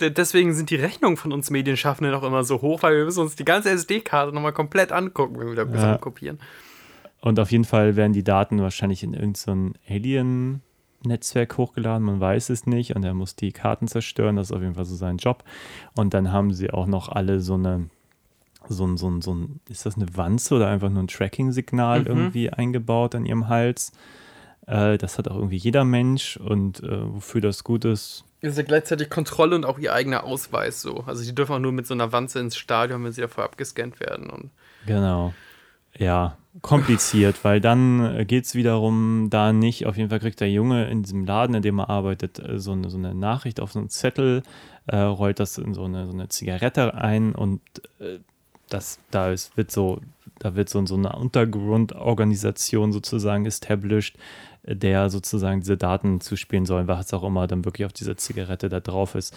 [0.10, 3.36] Deswegen sind die Rechnungen von uns Medienschaffenden auch immer so hoch, weil wir müssen uns
[3.36, 5.98] die ganze SD-Karte nochmal komplett angucken, wenn wir da Ja.
[5.98, 6.38] kopieren.
[7.20, 9.74] Und auf jeden Fall werden die Daten wahrscheinlich in irgendein so ein
[11.04, 12.94] Alien-Netzwerk hochgeladen, man weiß es nicht.
[12.96, 15.44] Und er muss die Karten zerstören, das ist auf jeden Fall so sein Job.
[15.94, 17.88] Und dann haben sie auch noch alle so eine,
[18.68, 22.00] so ein, so ein, so ein ist das eine Wanze oder einfach nur ein Tracking-Signal
[22.00, 22.06] Mhm.
[22.06, 23.92] irgendwie eingebaut an ihrem Hals.
[24.66, 28.58] Äh, das hat auch irgendwie jeder Mensch und äh, wofür das gut ist, Das ist
[28.58, 31.04] ja gleichzeitig Kontrolle und auch ihr eigener Ausweis so.
[31.06, 34.00] Also die dürfen auch nur mit so einer Wanze ins Stadion, wenn sie davor abgescannt
[34.00, 34.28] werden.
[34.28, 34.50] Und
[34.86, 35.32] Genau.
[35.98, 39.86] Ja, kompliziert, weil dann geht es wiederum da nicht.
[39.86, 42.72] Auf jeden Fall kriegt der Junge in diesem Laden, in dem er arbeitet, äh, so
[42.72, 44.42] eine, so eine Nachricht auf so einen Zettel,
[44.86, 47.60] äh, rollt das in so eine, so eine Zigarette ein und
[47.98, 48.18] äh,
[48.68, 50.00] das, da ist, wird so,
[50.38, 54.16] da wird so, so eine Untergrundorganisation sozusagen established,
[54.64, 58.68] äh, der sozusagen diese Daten zuspielen soll, was auch immer dann wirklich auf dieser Zigarette
[58.68, 59.36] da drauf ist.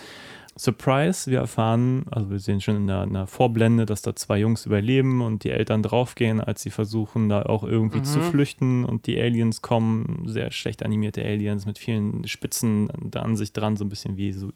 [0.59, 4.39] Surprise, wir erfahren, also wir sehen schon in der, in der Vorblende, dass da zwei
[4.39, 9.07] Jungs überleben und die Eltern draufgehen, als sie versuchen, da auch irgendwie zu flüchten und
[9.07, 13.85] die Aliens kommen, sehr schlecht animierte Aliens mit vielen Spitzen da an sich dran, so
[13.85, 14.51] ein bisschen wie so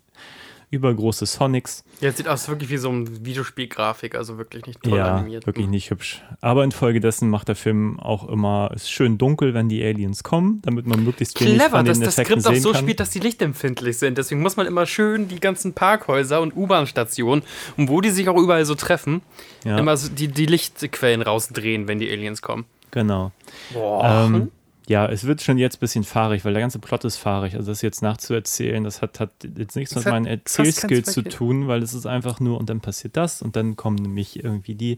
[0.73, 1.83] übergroße Sonics.
[2.01, 5.45] ja, es sieht aus wirklich wie so ein Videospielgrafik, also wirklich nicht toll ja, animiert.
[5.45, 6.21] wirklich nicht hübsch.
[6.41, 10.61] Aber infolgedessen macht der Film auch immer es ist schön dunkel, wenn die Aliens kommen,
[10.63, 12.81] damit man möglichst wenig Clever, von dass den das Effekten Skript auch so kann.
[12.81, 14.17] spielt, dass die lichtempfindlich sind.
[14.17, 17.43] Deswegen muss man immer schön die ganzen Parkhäuser und U-Bahn-Stationen
[17.77, 19.21] und wo die sich auch überall so treffen,
[19.63, 19.77] Ja.
[19.77, 22.65] immer so die, die Lichtquellen rausdrehen, wenn die Aliens kommen.
[22.91, 23.31] Genau.
[23.73, 24.25] Boah.
[24.27, 24.51] Ähm,
[24.87, 27.55] ja, es wird schon jetzt ein bisschen fahrig, weil der ganze Plot ist fahrig.
[27.55, 31.67] Also das jetzt nachzuerzählen, das hat, hat jetzt nichts Das mit meinen Erzählskills zu tun,
[31.67, 34.97] weil es ist einfach nur und dann passiert das und dann kommen nämlich irgendwie die,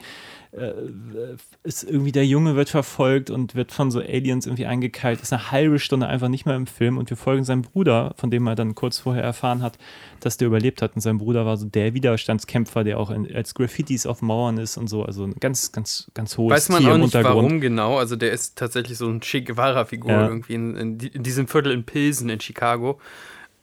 [0.56, 5.34] äh, ist irgendwie der Junge wird verfolgt und wird von so Aliens irgendwie eingekeilt, ist
[5.34, 8.48] eine halbe Stunde einfach nicht mehr im Film und wir folgen seinem Bruder, von dem
[8.48, 9.78] er dann kurz vorher erfahren hat,
[10.22, 13.54] dass der überlebt hat und sein Bruder war so der Widerstandskämpfer, der auch in, als
[13.54, 16.94] Graffitis auf Mauern ist und so, also ein ganz, ganz, ganz hohes Weiß man Tier
[16.94, 17.98] auch nicht, warum genau.
[17.98, 20.28] Also der ist tatsächlich so ein Che Guevara-Figur Ja.
[20.28, 23.00] irgendwie in, in, in diesem Viertel in Pilsen in Chicago.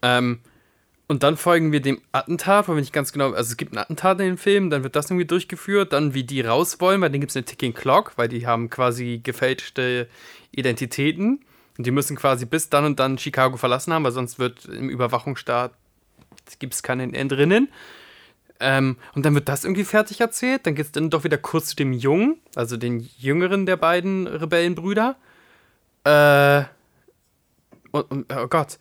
[0.03, 0.41] Ähm,
[1.13, 3.79] und dann folgen wir dem Attentat, wo wir nicht ganz genau, also es gibt ein
[3.79, 7.11] Attentat in dem Film, dann wird das irgendwie durchgeführt, dann wie die raus wollen, weil
[7.11, 10.09] dann gibt es eine Ticking Clock, weil die haben quasi gefälschte
[10.53, 11.45] Identitäten
[11.77, 14.89] und die müssen quasi bis dann und dann Chicago verlassen haben, weil sonst wird im
[14.89, 15.73] Überwachungsstaat
[16.59, 17.69] gibt es keine Entrinnen.
[18.59, 20.67] Ähm, und dann wird das irgendwie fertig erzählt.
[20.67, 24.27] Dann geht es dann doch wieder kurz zu dem Jungen, also den jüngeren der beiden
[24.27, 25.17] Rebellenbrüder.
[26.05, 26.63] Äh,
[27.91, 28.79] und, und, oh Gott.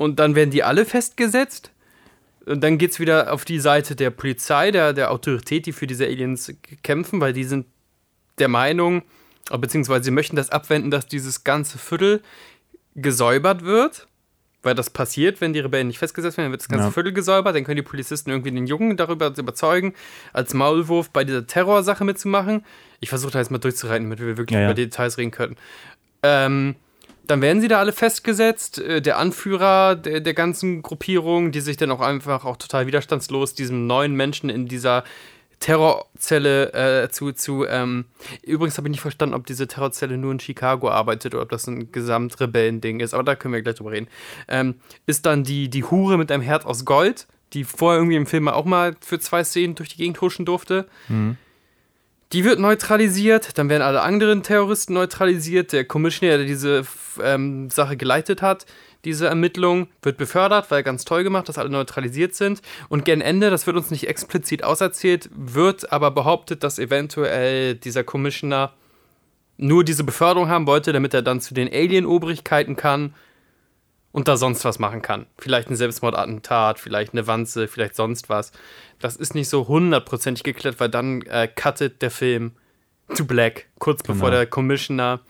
[0.00, 1.72] Und dann werden die alle festgesetzt.
[2.46, 5.86] Und dann geht es wieder auf die Seite der Polizei, der, der Autorität, die für
[5.86, 7.66] diese Aliens kämpfen, weil die sind
[8.38, 9.02] der Meinung,
[9.50, 12.22] beziehungsweise sie möchten das abwenden, dass dieses ganze Viertel
[12.94, 14.06] gesäubert wird.
[14.62, 16.90] Weil das passiert, wenn die Rebellen nicht festgesetzt werden, dann wird das ganze Ja.
[16.92, 19.92] Viertel gesäubert, dann können die Polizisten irgendwie den Jungen darüber überzeugen,
[20.32, 22.64] als Maulwurf bei dieser Terrorsache mitzumachen.
[23.00, 24.66] Ich versuche da jetzt mal durchzureiten, damit wir wirklich Ja, ja.
[24.68, 25.56] über die Details reden können.
[26.22, 26.76] Ähm,
[27.30, 28.78] dann werden sie da alle festgesetzt.
[28.78, 33.54] Äh, Der Anführer der, der ganzen Gruppierung, die sich dann auch einfach auch total widerstandslos
[33.54, 35.04] diesem neuen Menschen in dieser
[35.60, 37.32] Terrorzelle äh, zu.
[37.32, 38.06] zu ähm,
[38.42, 41.66] übrigens habe ich nicht verstanden, ob diese Terrorzelle nur in Chicago arbeitet oder ob das
[41.66, 44.08] ein Gesamtrebellending ist, aber da können wir gleich drüber reden.
[44.48, 48.26] Ähm, ist dann die, die Hure mit einem Herz aus Gold, die vorher irgendwie im
[48.26, 50.86] Film auch mal für zwei Szenen durch die Gegend huschen durfte.
[52.32, 55.72] Die wird neutralisiert, dann werden alle anderen Terroristen neutralisiert.
[55.72, 56.84] Der Commissioner, der diese
[57.20, 58.66] ähm, Sache geleitet hat,
[59.04, 62.62] diese Ermittlung, wird befördert, weil ganz toll gemacht, dass alle neutralisiert sind.
[62.88, 68.04] Und gegen Ende, das wird uns nicht explizit auserzählt, wird aber behauptet, dass eventuell dieser
[68.04, 68.74] Commissioner
[69.56, 73.12] nur diese Beförderung haben wollte, damit er dann zu den Alien-Obrigkeiten kann
[74.12, 75.26] und da sonst was machen kann.
[75.38, 78.52] Vielleicht ein Selbstmordattentat, vielleicht eine Wanze, vielleicht sonst was.
[78.98, 82.52] Das ist nicht so hundertprozentig geklärt, weil dann äh, cuttet der Film
[83.14, 84.38] to black, kurz bevor Genau.
[84.38, 85.20] der Commissioner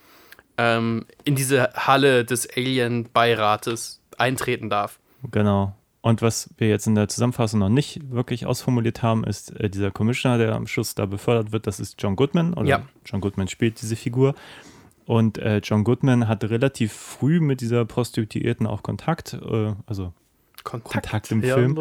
[0.58, 4.98] ähm, in diese Halle des Alien-Beirates eintreten darf.
[5.30, 5.74] Genau.
[6.02, 9.90] Und was wir jetzt in der Zusammenfassung noch nicht wirklich ausformuliert haben, ist äh, dieser
[9.90, 12.54] Commissioner, der am Schluss da befördert wird, das ist John Goodman.
[12.54, 12.82] Oder Ja.
[13.04, 14.34] John Goodman spielt diese Figur.
[15.10, 20.12] Und äh, John Goodman hat relativ früh mit dieser Prostituierten auch Kontakt, äh, also
[20.62, 21.76] Kontakt im Ja, Film.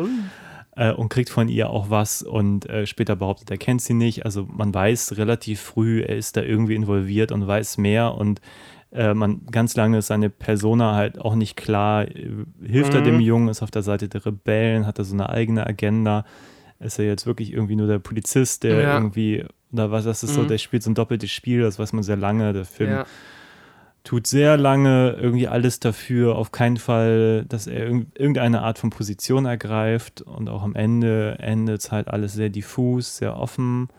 [0.76, 4.26] äh, und kriegt von ihr auch was und äh, später behauptet, er kennt sie nicht.
[4.26, 8.42] Also man weiß relativ früh, er ist da irgendwie involviert und weiß mehr und
[8.92, 12.08] äh, man ganz lange ist seine Persona halt auch nicht klar.
[12.66, 13.06] Hilft er Mhm.
[13.06, 16.26] dem Jungen, ist auf der Seite der Rebellen, hat er so eine eigene Agenda.
[16.80, 18.94] Ist er jetzt wirklich irgendwie nur der Polizist, der Ja.
[18.96, 20.48] irgendwie, oder was, das ist so, Mhm.
[20.48, 22.54] der spielt so ein doppeltes Spiel, das weiß man sehr lange.
[22.54, 23.06] Der Film Ja.
[24.06, 28.90] tut sehr lange irgendwie alles dafür, auf keinen Fall, dass er irg- irgendeine Art von
[28.92, 33.90] Position ergreift und auch am Ende endet es halt alles sehr diffus, sehr offen.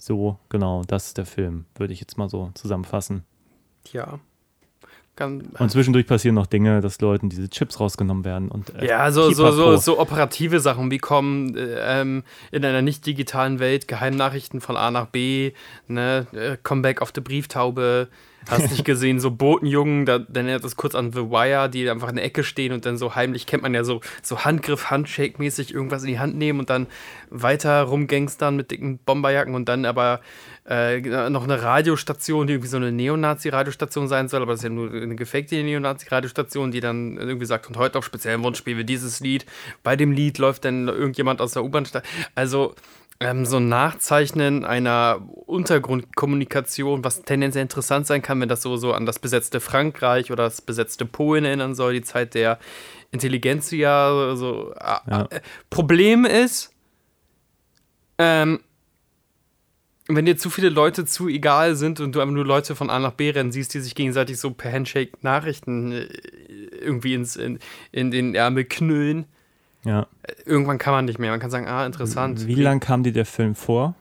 [0.00, 3.24] So, genau, das ist der Film, würde ich jetzt mal so zusammenfassen.
[3.92, 4.20] ja.
[5.26, 9.30] Und zwischendurch passieren noch Dinge, dass Leuten diese Chips rausgenommen werden und äh, Ja, so,
[9.30, 14.60] so, so, so operative Sachen, wie kommen äh, ähm, in einer nicht digitalen Welt Geheimnachrichten
[14.60, 15.52] von A nach B,
[15.86, 18.08] ne, äh, Comeback auf der Brieftaube,
[18.50, 22.08] hast nicht gesehen, so Botenjungen, da, dann erinnert das kurz an The Wire, die einfach
[22.08, 25.74] in der Ecke stehen und dann so heimlich, kennt man ja so, so Handgriff, Handshake-mäßig
[25.74, 26.86] irgendwas in die Hand nehmen und dann
[27.30, 30.20] weiter rumgangstern mit dicken Bomberjacken und dann aber
[30.68, 34.70] äh, noch eine Radiostation, die irgendwie so eine Neonazi-Radiostation sein soll, aber das ist ja
[34.70, 38.84] nur eine gefakte Neonazi-Radiostation, die dann irgendwie sagt, und heute auf speziellen Wunsch spielen wir
[38.84, 39.46] dieses Lied.
[39.82, 41.86] Bei dem Lied läuft dann irgendjemand aus der U-Bahn.
[42.34, 42.74] Also
[43.20, 48.92] ähm, so ein Nachzeichnen einer Untergrundkommunikation, was tendenziell interessant sein kann, wenn das so, so
[48.92, 52.58] an das besetzte Frankreich oder das besetzte Polen erinnern soll, die Zeit der
[53.10, 54.36] Intelligenzia.
[54.36, 55.28] So, äh, Ja.
[55.30, 56.72] äh, Problem ist,
[58.18, 58.60] ähm,
[60.08, 62.98] wenn dir zu viele Leute zu egal sind und du einfach nur Leute von A
[62.98, 66.08] nach B rennen siehst, die sich gegenseitig so per Handshake Nachrichten äh,
[66.80, 67.58] irgendwie ins, in,
[67.92, 69.26] in den Ärmel knüllen,
[69.84, 70.06] Ja.
[70.44, 71.30] irgendwann kann man nicht mehr.
[71.30, 72.46] Man kann sagen, ah, interessant.
[72.46, 73.94] Wie lang kam dir der Film vor?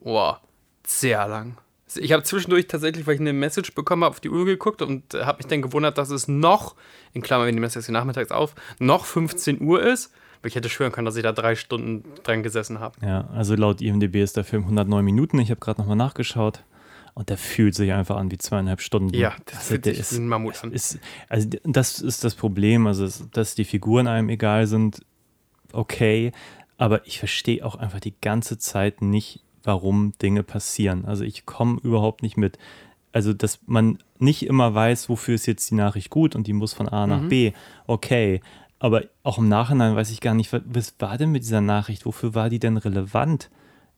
[0.00, 0.40] Boah,
[0.86, 1.56] sehr lang.
[1.94, 5.12] Ich habe zwischendurch tatsächlich, weil ich eine Message bekommen habe, auf die Uhr geguckt und
[5.14, 6.74] äh, habe mich dann gewundert, dass es noch,
[7.12, 10.12] in Klammern, wir nehmen das jetzt hier nachmittags auf, noch 15 Uhr ist.
[10.40, 12.96] Weil ich hätte schwören können, dass ich da drei Stunden dran gesessen habe.
[13.06, 15.38] Ja, also laut IMDb ist der Film 109 Minuten.
[15.38, 16.64] Ich habe gerade nochmal nachgeschaut.
[17.14, 19.14] Und der fühlt sich einfach an wie zweieinhalb Stunden.
[19.14, 20.72] Ja, das also, fühlt sich ist, ein Mammut an.
[20.72, 20.98] ist,
[21.28, 25.04] also das ist das Problem, also dass die Figuren einem egal sind,
[25.72, 26.32] okay,
[26.78, 31.04] aber ich verstehe auch einfach die ganze Zeit nicht, warum Dinge passieren.
[31.04, 32.58] Also ich komme überhaupt nicht mit.
[33.12, 36.72] Also, dass man nicht immer weiß, wofür ist jetzt die Nachricht gut und die muss
[36.72, 37.52] von A nach B,
[37.86, 38.40] okay.
[38.78, 42.06] Aber auch im Nachhinein weiß ich gar nicht, wa- was war denn mit dieser Nachricht?
[42.06, 43.50] Wofür war die denn relevant?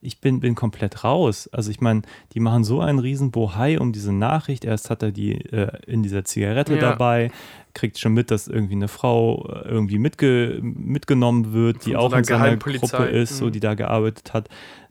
[0.05, 1.49] Ich bin, bin komplett raus.
[1.53, 2.03] Also ich meine,
[2.35, 4.65] die machen so einen riesen Bohai um diese Nachricht.
[4.65, 6.81] Erst hat er die äh, in dieser Zigarette Ja.
[6.81, 7.31] dabei,
[7.73, 12.07] kriegt schon mit, dass irgendwie eine Frau äh, irgendwie mitge mitgenommen wird, die Von so
[12.07, 12.57] auch in seiner.
[12.57, 13.53] Gruppe ist, so Mhm.
[13.53, 14.49] die da gearbeitet hat.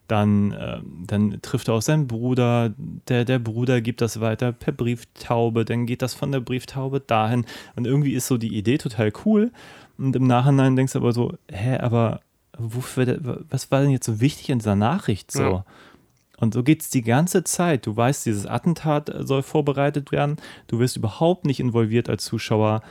[0.10, 2.74] Dann, ähm, dann trifft er auch seinen Bruder.
[3.08, 5.64] Der, der Bruder gibt das weiter per Brieftaube.
[5.64, 7.46] Dann geht das von der Brieftaube dahin.
[7.78, 9.52] Und irgendwie ist so die Idee total cool.
[9.98, 12.20] Und im Nachhinein denkst du aber so, hä, aber
[12.58, 15.44] wofür, was war denn jetzt so wichtig in dieser Nachricht so?
[15.44, 15.66] Ja.
[16.38, 17.86] Und so geht es die ganze Zeit.
[17.86, 20.38] Du weißt, dieses Attentat äh, soll vorbereitet werden.
[20.68, 22.82] Du wirst überhaupt nicht involviert als Zuschauer.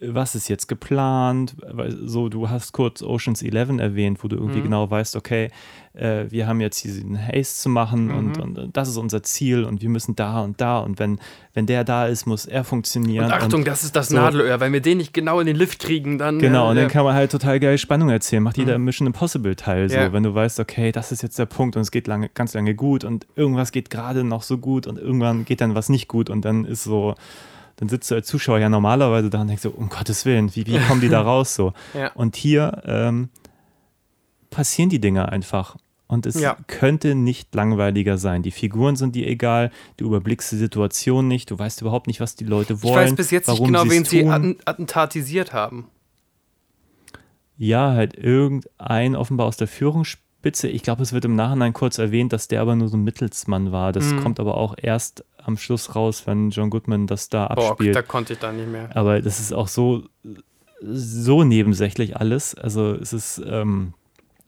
[0.00, 1.56] Was ist jetzt geplant?
[2.04, 5.50] So, du hast kurz Oceans 11 erwähnt, wo du irgendwie genau weißt, okay,
[5.92, 9.64] äh, wir haben jetzt diesen Haste zu machen und, und, und das ist unser Ziel
[9.64, 11.18] und wir müssen da und da und wenn,
[11.52, 13.26] wenn der da ist, muss er funktionieren.
[13.26, 14.16] Und Achtung, und, das ist das so.
[14.16, 14.60] Nadelöhr.
[14.60, 16.38] Wenn wir den nicht genau in den Lift kriegen, dann.
[16.38, 18.42] Genau, äh, und dann kann man halt total geil Spannung erzählen.
[18.42, 20.12] Macht jeder Mission Impossible Teil so, Ja.
[20.12, 22.74] wenn du weißt, okay, das ist jetzt der Punkt und es geht lange, ganz lange
[22.74, 26.30] gut und irgendwas geht gerade noch so gut und irgendwann geht dann was nicht gut
[26.30, 27.16] und dann ist so,
[27.80, 30.66] dann sitzt du als Zuschauer ja normalerweise da und denkst so, um Gottes Willen, wie,
[30.66, 31.72] wie kommen die da raus so?
[31.94, 32.12] Ja.
[32.12, 33.30] Und hier ähm,
[34.50, 35.76] passieren die Dinge einfach.
[36.06, 36.56] Und es Ja.
[36.66, 38.42] könnte nicht langweiliger sein.
[38.42, 42.34] Die Figuren sind dir egal, du überblickst die Situation nicht, du weißt überhaupt nicht, was
[42.36, 43.10] die Leute Ich wollen.
[43.10, 44.56] weiß bis jetzt nicht genau, wen sie tun.
[44.64, 45.86] attentatisiert haben.
[47.56, 50.68] Ja, halt irgendein offenbar aus der Führungsspitze.
[50.68, 53.70] Ich glaube, es wird im Nachhinein kurz erwähnt, dass der aber nur so ein Mittelsmann
[53.70, 53.92] war.
[53.92, 54.20] Das Mhm.
[54.20, 57.96] kommt aber auch erst am Schluss raus, wenn John Goodman das da Boah, abspielt.
[57.96, 58.94] da konnte ich da nicht mehr.
[58.96, 60.04] aber das ist auch so,
[60.80, 62.54] so nebensächlich alles.
[62.54, 63.94] Also es ist, ähm,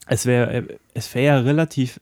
[0.06, 2.00] es wäre es wäre ja relativ,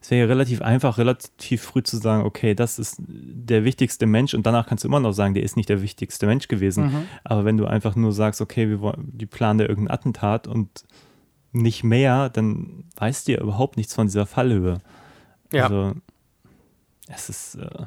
[0.00, 4.34] es wäre ja relativ einfach, relativ früh zu sagen, okay, das ist der wichtigste Mensch
[4.34, 6.86] und danach kannst du immer noch sagen, der ist nicht der wichtigste Mensch gewesen.
[6.86, 7.08] Mhm.
[7.24, 10.84] Aber wenn du einfach nur sagst, okay, wir wollen, die planen da irgendein Attentat und
[11.52, 14.78] nicht mehr, dann weißt du ja überhaupt nichts von dieser Fallhöhe.
[15.52, 15.64] Ja.
[15.64, 15.94] Also
[17.06, 17.86] es ist äh,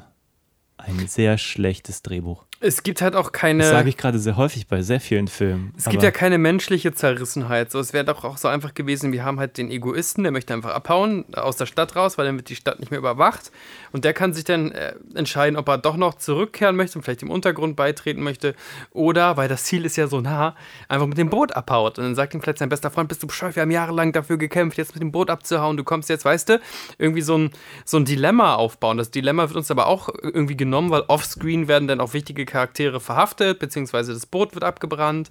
[0.76, 2.46] ein sehr schlechtes Drehbuch.
[2.62, 3.62] Es gibt halt auch keine.
[3.62, 5.72] Das sage ich gerade sehr häufig bei sehr vielen Filmen.
[5.78, 7.70] Es gibt ja keine menschliche Zerrissenheit.
[7.70, 10.52] So, es wäre doch auch so einfach gewesen, wir haben halt den Egoisten, der möchte
[10.52, 13.50] einfach abhauen, aus der Stadt raus, weil dann wird die Stadt nicht mehr überwacht.
[13.92, 17.22] Und der kann sich dann äh, entscheiden, ob er doch noch zurückkehren möchte und vielleicht
[17.22, 18.54] im Untergrund beitreten möchte.
[18.90, 20.54] Oder, weil das Ziel ist ja so nah,
[20.86, 21.98] einfach mit dem Boot abhaut.
[21.98, 24.36] Und dann sagt ihm vielleicht sein bester Freund, bist du bescheuert, wir haben jahrelang dafür
[24.36, 26.60] gekämpft, jetzt mit dem Boot abzuhauen, du kommst jetzt, weißt du,
[26.98, 27.52] irgendwie so ein,
[27.86, 28.98] so ein Dilemma aufbauen.
[28.98, 33.00] Das Dilemma wird uns aber auch irgendwie genommen, weil offscreen werden dann auch wichtige Charaktere
[33.00, 35.30] verhaftet, beziehungsweise das Boot wird abgebrannt.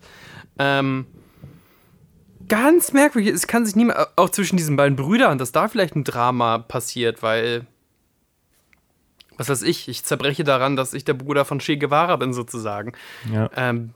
[0.58, 1.06] Ähm,
[2.48, 3.34] ganz merkwürdig.
[3.34, 7.22] Es kann sich niemand, auch zwischen diesen beiden Brüdern, dass da vielleicht ein Drama passiert,
[7.22, 7.66] weil,
[9.38, 12.94] was weiß ich, ich zerbreche daran, dass ich der Bruder von Che Guevara bin, sozusagen.
[13.32, 13.50] Ja.
[13.56, 13.94] Ähm,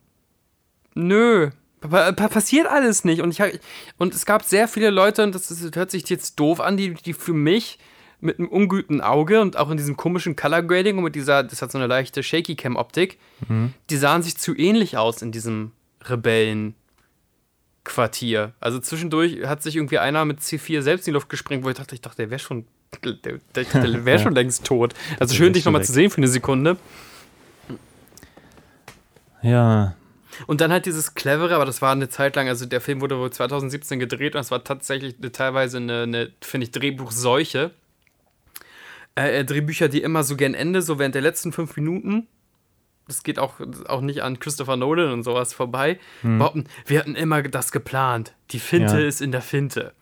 [0.93, 1.49] nö.
[1.81, 3.21] Pa pa passiert alles nicht.
[3.21, 3.59] Und, ich,
[3.97, 6.93] und es gab sehr viele Leute, und das, ist, hört sich jetzt doof an, die,
[6.93, 7.77] die für mich
[8.23, 11.61] mit einem unguten Auge und auch in diesem komischen Color Grading und mit dieser, das
[11.61, 13.19] hat so eine leichte Shaky Cam Optik,
[13.89, 15.71] die sahen sich zu ähnlich aus in diesem
[16.05, 18.53] Rebellenquartier.
[18.59, 21.75] Also zwischendurch hat sich irgendwie einer mit C4 selbst in die Luft gesprengt, wo ich
[21.75, 22.65] dachte, ich dachte, der wäre schon,
[23.03, 24.93] der, der, der wäre schon längst tot.
[25.19, 26.77] Also schön, dich nochmal zu sehen für eine Sekunde.
[29.41, 29.95] Ja,
[30.47, 33.17] Und dann halt dieses Clevere, aber das war eine Zeit lang, also der Film wurde
[33.19, 37.71] wohl 2017 gedreht und es war tatsächlich eine, teilweise eine, eine finde ich, Drehbuchseuche.
[39.15, 42.27] Äh, äh, Drehbücher, die immer so gern Ende, so während der letzten fünf Minuten,
[43.07, 47.41] das geht auch, auch nicht an Christopher Nolan und sowas vorbei, behaupten, wir hatten immer
[47.43, 48.33] das geplant.
[48.51, 49.07] Die Finte Ja.
[49.07, 49.93] ist in der Finte.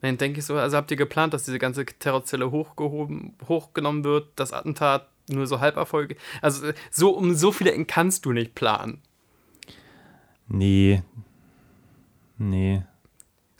[0.00, 4.28] Dann denke ich so, also habt ihr geplant, dass diese ganze Terrorzelle hochgehoben, hochgenommen wird,
[4.36, 6.16] das Attentat nur so Halberfolge.
[6.40, 9.00] Also äh, so um so viele Ecken kannst du nicht planen.
[10.48, 11.02] nee.
[12.38, 12.82] Nee.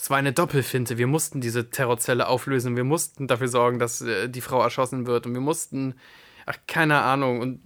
[0.02, 0.98] Es war eine Doppelfinte.
[0.98, 2.74] Wir mussten diese Terrorzelle auflösen.
[2.74, 5.26] Wir mussten dafür sorgen, dass äh, die Frau erschossen wird.
[5.26, 5.94] Und wir mussten,
[6.44, 7.38] ach, keine Ahnung.
[7.40, 7.60] Und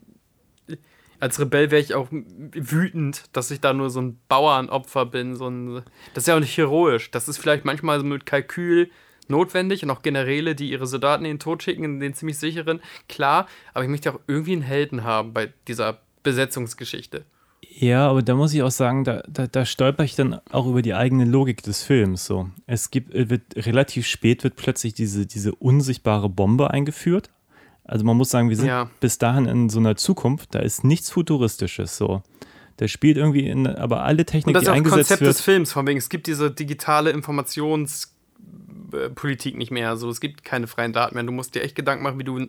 [1.19, 5.35] als Rebell wäre ich auch wütend, dass ich da nur so ein Bauernopfer bin.
[5.35, 7.11] So ein, das ist ja auch nicht heroisch.
[7.11, 8.91] Das ist vielleicht manchmal so mit Kalkül
[9.29, 12.83] notwendig und auch Generäle, die ihre Soldaten in den Tod schicken, in den ziemlich sicheren.
[13.09, 17.25] Klar, aber ich möchte auch irgendwie einen Helden haben bei dieser Besetzungsgeschichte.
[17.79, 20.81] Ja, aber da muss ich auch sagen, da, da, da stolper ich dann auch über
[20.83, 22.25] die eigene Logik des Films.
[22.25, 22.49] So.
[22.67, 27.31] Es gibt, äh, wird relativ spät wird plötzlich diese, diese unsichtbare Bombe eingeführt.
[27.85, 28.91] Also man muss sagen, wir sind Ja.
[29.01, 32.23] bis dahin in so einer Zukunft, da ist nichts Futuristisches so.
[32.79, 35.21] Der spielt irgendwie in, aber alle Und Technik, das die ist auch das eingesetzt Konzept
[35.21, 35.29] wird.
[35.31, 39.91] des Films, von wegen, es gibt diese digitale Informationspolitik nicht mehr.
[39.91, 41.25] Also es gibt keine freien Daten mehr.
[41.25, 42.49] Du musst dir echt Gedanken machen, wie du äh,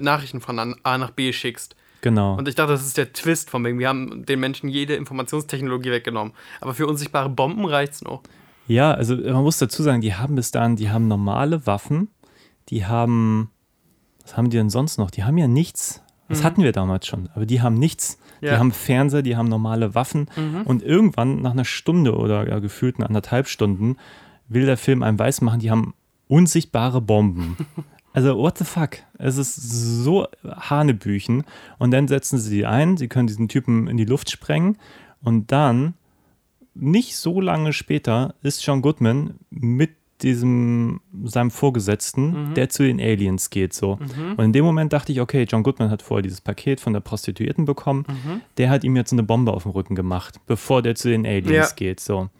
[0.00, 1.76] Nachrichten von A nach B schickst.
[2.06, 2.36] Genau.
[2.36, 5.90] Und ich dachte, das ist der Twist von wegen, wir haben den Menschen jede Informationstechnologie
[5.90, 6.34] weggenommen.
[6.60, 8.22] Aber für unsichtbare Bomben reicht's noch.
[8.68, 12.06] Ja, also man muss dazu sagen, die haben bis dahin, die haben normale Waffen,
[12.68, 13.50] die haben,
[14.22, 15.10] was haben die denn sonst noch?
[15.10, 16.00] Die haben ja nichts.
[16.28, 18.18] Das hatten wir damals schon, aber die haben nichts.
[18.40, 18.46] Die Mhm.
[18.46, 18.54] Ja.
[18.54, 18.58] Mhm.
[18.60, 20.28] haben Fernseher, die haben normale Waffen
[20.64, 23.96] und irgendwann nach einer Stunde oder ja, gefühlten anderthalb Stunden
[24.48, 25.94] will der Film einem weismachen, die haben
[26.28, 27.56] unsichtbare Bomben.
[28.16, 28.98] Also, what the fuck?
[29.18, 31.44] Es ist so Hanebüchen.
[31.78, 34.78] Und dann setzen sie die ein, sie können diesen Typen in die Luft sprengen
[35.22, 35.94] und dann
[36.74, 39.90] nicht so lange später ist John Goodman mit
[40.22, 42.54] diesem seinem Vorgesetzten, Mhm.
[42.54, 43.98] der zu den Aliens geht so.
[44.38, 47.00] Und in dem Moment dachte ich, okay, John Goodman hat vorher dieses Paket von der
[47.00, 48.06] Prostituierten bekommen.
[48.08, 48.40] Mhm.
[48.56, 51.50] Der hat ihm jetzt eine Bombe auf den Rücken gemacht, bevor der zu den Aliens
[51.70, 51.74] Ja.
[51.76, 52.00] geht.
[52.00, 52.30] So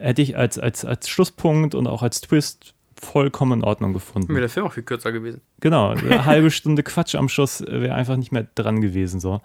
[0.00, 4.28] hätte ich als, als, als Schlusspunkt und auch als Twist vollkommen in Ordnung gefunden.
[4.28, 5.40] Wäre der Film auch viel kürzer gewesen.
[5.60, 9.20] Genau, eine halbe Stunde Quatsch am Schluss wäre einfach nicht mehr dran gewesen.
[9.20, 9.40] So.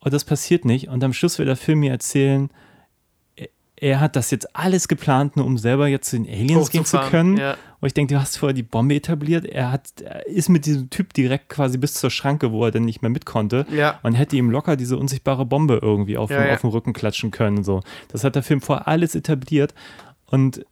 [0.00, 0.88] Und das passiert nicht.
[0.88, 2.50] Und am Schluss will der Film mir erzählen,
[3.76, 6.98] er- hat das jetzt alles geplant, nur um selber jetzt zu den Aliens gehen zu
[6.98, 7.36] können.
[7.36, 7.56] ja.
[7.80, 9.44] Und ich denke, du hast vorher die Bombe etabliert.
[9.44, 12.84] Er, hat, er ist mit diesem Typ direkt quasi bis zur Schranke, wo er dann
[12.84, 13.66] nicht mehr mit konnte.
[13.72, 13.98] Ja.
[14.04, 16.54] Man hätte ihm locker diese unsichtbare Bombe irgendwie auf, Ja, den, ja.
[16.54, 17.64] auf den Rücken klatschen können.
[17.64, 17.80] So.
[18.06, 19.74] Das hat der Film vorher alles etabliert.
[20.26, 20.64] Und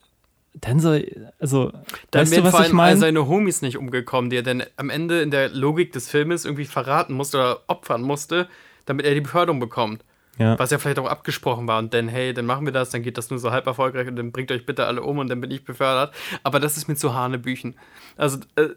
[0.55, 1.73] dann soll, also,
[2.11, 3.01] Dann weißt du, was vor ich allem all meine?
[3.01, 6.65] seine Homies nicht umgekommen, die er dann am Ende in der Logik des Filmes irgendwie
[6.65, 8.49] verraten musste oder opfern musste,
[8.87, 10.05] damit er die Beförderung bekommt.
[10.39, 10.59] Ja.
[10.59, 11.79] Was ja vielleicht auch abgesprochen war.
[11.79, 14.17] Und dann, hey, dann machen wir das, dann geht das nur so halb erfolgreich und
[14.17, 16.15] dann bringt euch bitte alle um und dann bin ich befördert.
[16.43, 17.77] Aber das ist mir zu Hanebüchen.
[18.17, 18.69] Also, äh,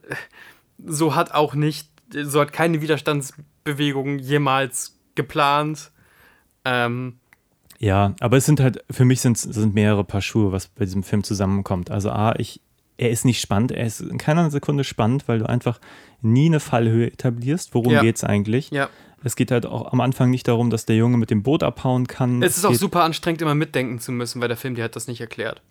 [0.85, 5.91] so hat auch nicht, so hat keine Widerstandsbewegung jemals geplant.
[6.65, 7.19] Ähm,
[7.83, 11.03] Ja, aber es sind halt, für mich sind sind mehrere Paar Schuhe, was bei diesem
[11.03, 11.91] Film zusammenkommt.
[11.91, 12.61] Also A, ich,
[12.95, 15.81] er ist nicht spannend, er ist in keiner Sekunde spannend, weil du einfach
[16.21, 17.73] nie eine Fallhöhe etablierst.
[17.73, 18.01] Worum Ja.
[18.01, 18.71] geht's eigentlich?
[18.71, 18.89] ja.
[19.25, 22.07] Es geht halt auch am Anfang nicht darum, dass der Junge mit dem Boot abhauen
[22.07, 22.43] kann.
[22.43, 24.97] Es ist auch geht, super anstrengend, immer mitdenken zu müssen, weil der Film dir hat
[24.97, 25.61] das nicht erklärt.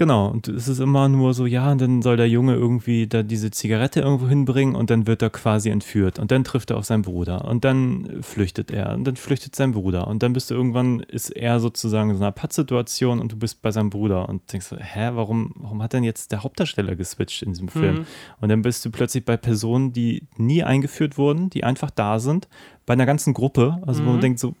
[0.00, 3.22] Genau, und es ist immer nur so, ja, und dann soll der Junge irgendwie da
[3.22, 6.18] diese Zigarette irgendwo hinbringen und dann wird er quasi entführt.
[6.18, 9.72] Und dann trifft er auf seinen Bruder und dann flüchtet er und dann flüchtet sein
[9.72, 10.06] Bruder.
[10.06, 13.60] Und dann bist du irgendwann, ist er sozusagen in so einer Pattsituation und du bist
[13.60, 17.42] bei seinem Bruder und denkst so, hä, warum, warum hat denn jetzt der Hauptdarsteller geswitcht
[17.42, 18.06] in diesem Film?
[18.40, 22.48] Und dann bist du plötzlich bei Personen, die nie eingeführt wurden, die einfach da sind,
[22.86, 24.54] bei einer ganzen Gruppe, also wo man denkt so,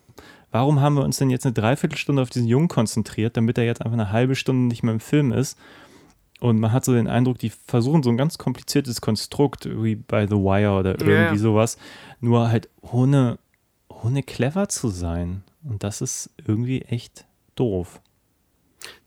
[0.50, 3.80] warum haben wir uns denn jetzt eine Dreiviertelstunde auf diesen Jungen konzentriert, damit er jetzt
[3.80, 5.58] einfach eine halbe Stunde nicht mehr im Film ist?
[6.40, 10.26] Und man hat so den Eindruck, die versuchen so ein ganz kompliziertes Konstrukt, wie bei
[10.26, 11.36] The Wire oder irgendwie ja.
[11.36, 11.76] sowas,
[12.20, 13.38] nur halt ohne,
[13.88, 15.42] ohne clever zu sein.
[15.62, 18.00] Und das ist irgendwie echt doof.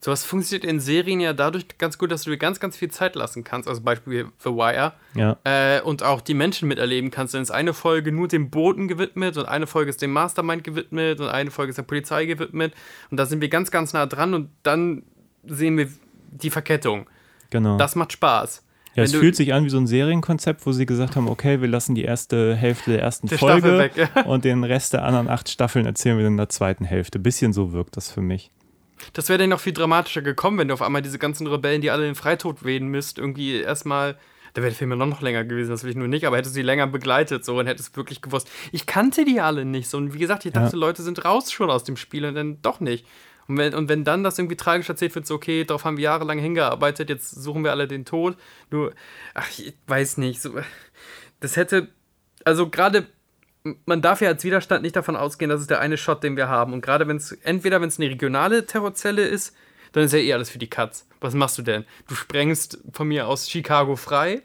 [0.00, 3.16] Sowas funktioniert in Serien ja dadurch ganz gut, dass du dir ganz, ganz viel Zeit
[3.16, 3.68] lassen kannst.
[3.68, 4.92] Also Beispiel The Wire.
[5.14, 7.34] Ja, Äh, und auch die Menschen miterleben kannst.
[7.34, 11.20] Dann ist eine Folge nur dem Boten gewidmet und eine Folge ist dem Mastermind gewidmet
[11.20, 12.74] und eine Folge ist der Polizei gewidmet.
[13.10, 15.02] Und da sind wir ganz, ganz nah dran und dann
[15.46, 15.88] sehen wir
[16.30, 17.06] die Verkettung.
[17.50, 17.76] genau.
[17.78, 18.62] Das macht Spaß.
[18.94, 21.60] ja, es wenn fühlt sich an wie so ein Serienkonzept, wo sie gesagt haben, okay,
[21.60, 24.22] wir lassen die erste Hälfte der ersten Der Folge weg, ja.
[24.24, 27.18] und den Rest der anderen acht Staffeln erzählen wir in der zweiten Hälfte.
[27.18, 28.50] Bisschen so wirkt das für mich.
[29.12, 31.90] Das wäre dann noch viel dramatischer gekommen, wenn du auf einmal diese ganzen Rebellen, die
[31.90, 34.16] alle den Freitod wählen müsst, irgendwie erstmal.
[34.54, 36.54] Da wäre der Film ja noch länger gewesen, das will ich nur nicht, aber hättest
[36.54, 38.48] du sie länger begleitet so und hättest wirklich gewusst.
[38.70, 39.96] Ich kannte die alle nicht so.
[39.98, 40.62] Und wie gesagt, ich Ja.
[40.62, 43.04] dachte, Leute sind raus schon aus dem Spiel und dann doch nicht.
[43.48, 46.04] Und wenn, und wenn dann das irgendwie tragisch erzählt wird, so, okay, darauf haben wir
[46.04, 48.36] jahrelang hingearbeitet, jetzt suchen wir alle den Tod.
[48.70, 48.94] Nur,
[49.34, 50.52] ach, ich weiß nicht, so,
[51.40, 51.88] das hätte,
[52.44, 53.06] also gerade,
[53.86, 56.48] man darf ja als Widerstand nicht davon ausgehen, dass es der eine Shot, den wir
[56.48, 56.72] haben.
[56.72, 59.56] Und gerade wenn es, entweder wenn es eine regionale Terrorzelle ist,
[59.92, 61.06] dann ist ja eh alles für die Katz.
[61.20, 61.84] Was machst du denn?
[62.08, 64.42] Du sprengst von mir aus Chicago frei,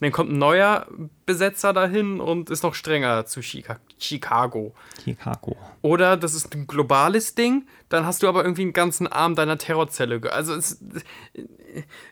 [0.00, 0.86] dann kommt ein neuer
[1.24, 4.74] Besetzer dahin und ist noch strenger zu Chica Chicago.
[5.02, 5.56] Chicago.
[5.82, 9.56] Oder das ist ein globales Ding, dann hast du aber irgendwie einen ganzen Arm deiner
[9.56, 10.20] Terrorzelle.
[10.32, 10.82] Also es,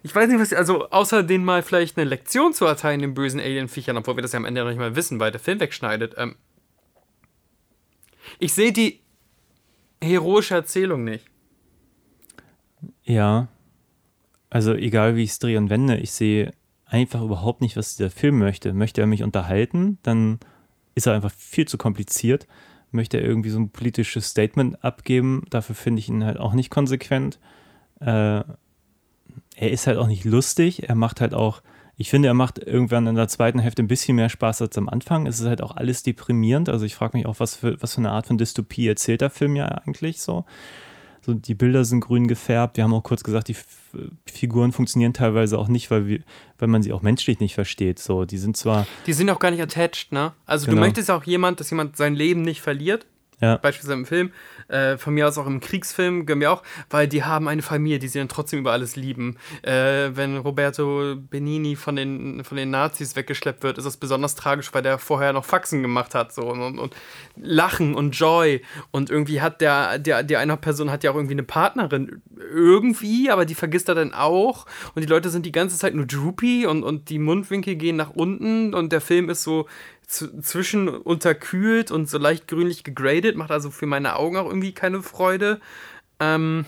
[0.03, 3.41] ich weiß nicht, was, also außer denen mal vielleicht eine Lektion zu erteilen, den bösen
[3.41, 6.15] Alien-Viechern, obwohl wir das ja am Ende noch nicht mal wissen, weil der Film wegschneidet.
[6.17, 6.37] Ähm,
[8.39, 9.01] ich sehe die
[10.01, 11.27] heroische Erzählung nicht.
[13.03, 13.49] Ja.
[14.51, 16.53] Also egal wie ich es drehe und wende, ich sehe
[16.93, 18.75] einfach überhaupt nicht, was dieser Film möchte.
[18.75, 20.39] Möchte er mich unterhalten, dann
[20.95, 22.47] ist er einfach viel zu kompliziert.
[22.91, 26.69] Möchte er irgendwie so ein politisches Statement abgeben, dafür finde ich ihn halt auch nicht
[26.69, 27.39] konsequent.
[28.01, 28.45] Äh,
[29.57, 31.63] er ist halt auch nicht lustig, er macht halt auch,
[31.97, 34.91] ich finde, er macht irgendwann in der zweiten Hälfte ein bisschen mehr Spaß als am
[34.91, 35.27] Anfang.
[35.27, 38.03] Es ist halt auch alles deprimierend, also ich frage mich auch, was für, was für
[38.03, 40.45] eine Art von Dystopie erzählt der Film ja eigentlich so.
[41.25, 42.77] So, die Bilder sind grün gefärbt.
[42.77, 43.65] Wir haben auch kurz gesagt, die F
[44.27, 46.21] Figuren funktionieren teilweise auch nicht, weil, wir,
[46.59, 47.99] weil man sie auch menschlich nicht versteht.
[47.99, 50.33] So, die sind zwar, Die sind auch gar nicht attached, ne?
[50.47, 50.77] Also Genau.
[50.77, 53.07] du möchtest auch jemand, dass jemand sein Leben nicht verliert.
[53.41, 54.33] ja, beispielsweise im Film,
[54.69, 57.99] äh, von mir aus auch im Kriegsfilm, gönnen wir auch, weil die haben eine Familie,
[57.99, 59.37] die sie dann trotzdem über alles lieben.
[59.63, 64.73] Äh, wenn Roberto Benini von den, von den Nazis weggeschleppt wird, ist das besonders tragisch,
[64.73, 66.33] weil der vorher noch Faxen gemacht hat.
[66.33, 66.95] So, und, und,
[67.37, 68.63] Lachen und Joy.
[68.91, 72.23] Und irgendwie hat der, der, die eine Person hat ja auch irgendwie eine Partnerin.
[72.53, 74.67] Irgendwie, aber die vergisst er dann auch.
[74.95, 78.11] Und die Leute sind die ganze Zeit nur droopy und, und die Mundwinkel gehen nach
[78.11, 79.67] unten und der Film ist so
[80.13, 85.03] zwischen unterkühlt und so leicht grünlich gegradet, macht also für meine Augen auch irgendwie keine
[85.03, 85.61] Freude.
[86.21, 86.65] Ähm,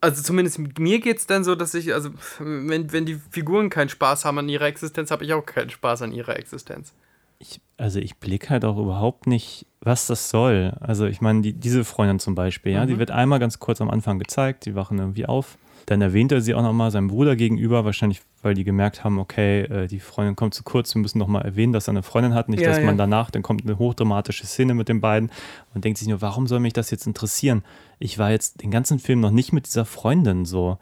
[0.00, 2.10] Also zumindest mir geht es dann so, dass ich, also
[2.40, 6.02] wenn, wenn die Figuren keinen Spaß haben an ihrer Existenz, habe ich auch keinen Spaß
[6.02, 6.92] an ihrer Existenz.
[7.38, 10.76] Ich, also ich blicke halt auch überhaupt nicht, was das soll.
[10.80, 13.90] Also ich meine, die, diese Freundin zum Beispiel, ja, die wird einmal ganz kurz am
[13.90, 15.56] Anfang gezeigt, die wachen irgendwie auf.
[15.86, 19.62] Dann erwähnt er sie auch nochmal seinem Bruder gegenüber, wahrscheinlich, weil die gemerkt haben, okay,
[19.62, 22.48] äh, die Freundin kommt zu kurz, wir müssen nochmal erwähnen, dass er eine Freundin hat.
[22.48, 22.84] Nicht, Ja, dass ja.
[22.84, 25.30] man danach, dann kommt eine hochdramatische Szene mit den beiden
[25.74, 27.62] und denkt sich nur, warum soll mich das jetzt interessieren?
[27.98, 30.78] Ich war jetzt den ganzen Film noch nicht mit dieser Freundin so.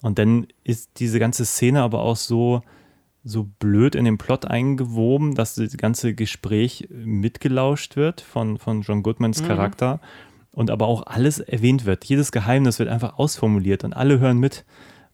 [0.00, 2.62] Und dann ist diese ganze Szene aber auch so,
[3.24, 9.02] so blöd in den Plot eingewoben, dass das ganze Gespräch mitgelauscht wird von, von John
[9.02, 10.00] Goodmans Charakter
[10.58, 12.04] und aber auch alles erwähnt wird.
[12.04, 14.64] Jedes Geheimnis wird einfach ausformuliert und alle hören mit.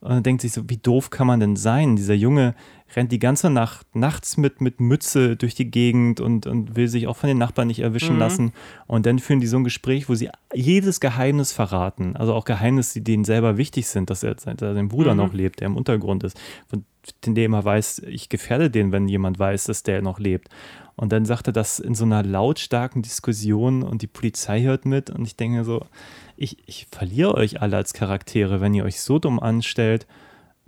[0.01, 1.97] Und dann denkt sich so, wie doof kann man denn sein?
[1.97, 2.55] Dieser Junge
[2.97, 7.07] rennt die ganze Nacht nachts mit, mit Mütze durch die Gegend und, und will sich
[7.09, 8.53] auch von den Nachbarn nicht erwischen lassen.
[8.86, 12.16] Und dann führen die so ein Gespräch, wo sie jedes Geheimnis verraten.
[12.16, 15.34] Also auch Geheimnisse, die denen selber wichtig sind, dass er, dass er sein Bruder noch
[15.34, 16.40] lebt, der im Untergrund ist.
[16.68, 16.86] Von
[17.26, 20.49] dem er weiß, ich gefährde den, wenn jemand weiß, dass der noch lebt.
[20.97, 25.11] Und dann sagt er das in so einer lautstarken Diskussion und die Polizei hört mit
[25.11, 25.84] und ich denke so,
[26.36, 30.07] ich, ich verliere euch alle als Charaktere, wenn ihr euch so dumm anstellt,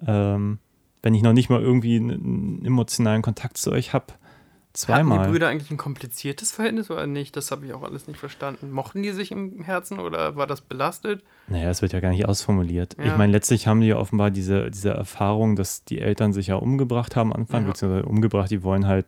[0.05, 0.59] ähm,
[1.03, 4.07] wenn ich noch nicht mal irgendwie einen, emotionalen Kontakt zu euch habe.
[4.07, 4.19] Hatten
[4.75, 5.29] die Zweimal.
[5.31, 7.35] Brüder eigentlich ein kompliziertes Verhältnis oder nicht?
[7.35, 8.71] Das habe ich auch alles nicht verstanden.
[8.73, 11.23] Mochten die sich im Herzen oder war das belastet?
[11.49, 12.97] Naja, es wird ja gar nicht ausformuliert.
[12.99, 13.07] Ja.
[13.07, 16.57] Ich meine, letztlich haben die ja offenbar diese, diese Erfahrung, dass die Eltern sich ja
[16.57, 17.69] umgebracht haben Anfang, Ja.
[17.69, 19.07] beziehungsweise umgebracht, die wollen halt,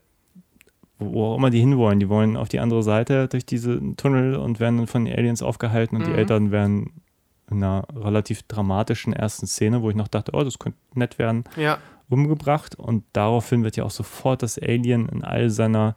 [0.99, 4.59] wo auch immer die hinwollen, die wollen auf die andere Seite durch diese Tunnel und
[4.61, 6.19] werden dann von den Aliens aufgehalten und die Mhm.
[6.19, 6.91] Eltern werden
[7.51, 11.45] in einer relativ dramatischen ersten Szene, wo ich noch dachte, oh, das könnte nett werden,
[11.57, 11.79] Ja.
[12.11, 15.97] umgebracht und daraufhin wird ja auch sofort das Alien in all seiner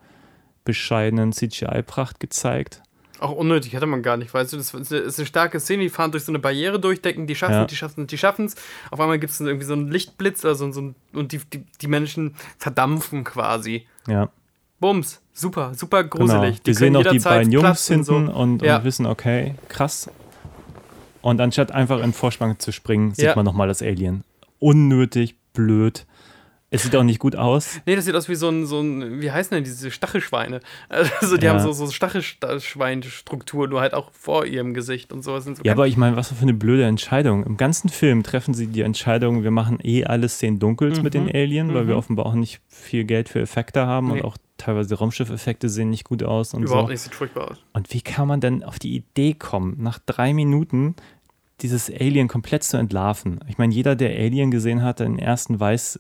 [0.64, 2.84] bescheidenen CGI-Pracht gezeigt.
[3.20, 6.12] Auch unnötig, hätte man gar nicht, weißt du, das ist eine, starke Szene, die fahren
[6.12, 7.66] durch so eine Barriere durchdecken, die schaffen, Ja.
[7.66, 8.56] die schaffen, die schaffen es.
[8.89, 11.66] Auf einmal gibt es irgendwie so einen Lichtblitz oder so, so ein, und die, die,
[11.82, 13.86] die Menschen verdampfen quasi.
[14.08, 14.30] Ja.
[14.82, 16.25] Bums, super, super Genau.
[16.25, 16.59] gruselig.
[16.65, 18.15] Wir sehen auch die beiden Jungs platzen, so.
[18.15, 18.77] hinten und, Ja.
[18.79, 20.09] und wissen, okay, krass.
[21.21, 23.36] Und anstatt einfach in den Vorspann zu springen, sieht Ja.
[23.36, 24.23] man nochmal das Alien.
[24.59, 26.05] Unnötig, blöd.
[26.74, 27.82] Es sieht auch nicht gut aus.
[27.86, 30.61] Nee, das sieht aus wie so ein, so ein wie heißen denn diese Stachelschweine?
[31.19, 31.51] Also die Ja.
[31.53, 35.43] haben so, so Stachelschweinstruktur, nur halt auch vor ihrem Gesicht und sowas.
[35.45, 37.43] So Ja, aber ich meine, was für eine blöde Entscheidung.
[37.45, 41.30] Im ganzen Film treffen sie die Entscheidung, wir machen eh alle Szenen dunkels mit den
[41.34, 44.13] Alien, weil wir offenbar auch nicht viel Geld für Effekte haben Mhm.
[44.13, 44.19] Nee.
[44.22, 46.91] und auch teilweise Raumschiff-Effekte sehen nicht gut aus und Überhaupt so.
[46.91, 47.57] nicht, sieht furchtbar aus.
[47.74, 50.95] Und wie kann man denn auf die Idee kommen, nach drei Minuten
[51.61, 53.39] dieses Alien komplett zu entlarven?
[53.47, 55.99] Ich meine, jeder, der Alien gesehen hat, den ersten weiß,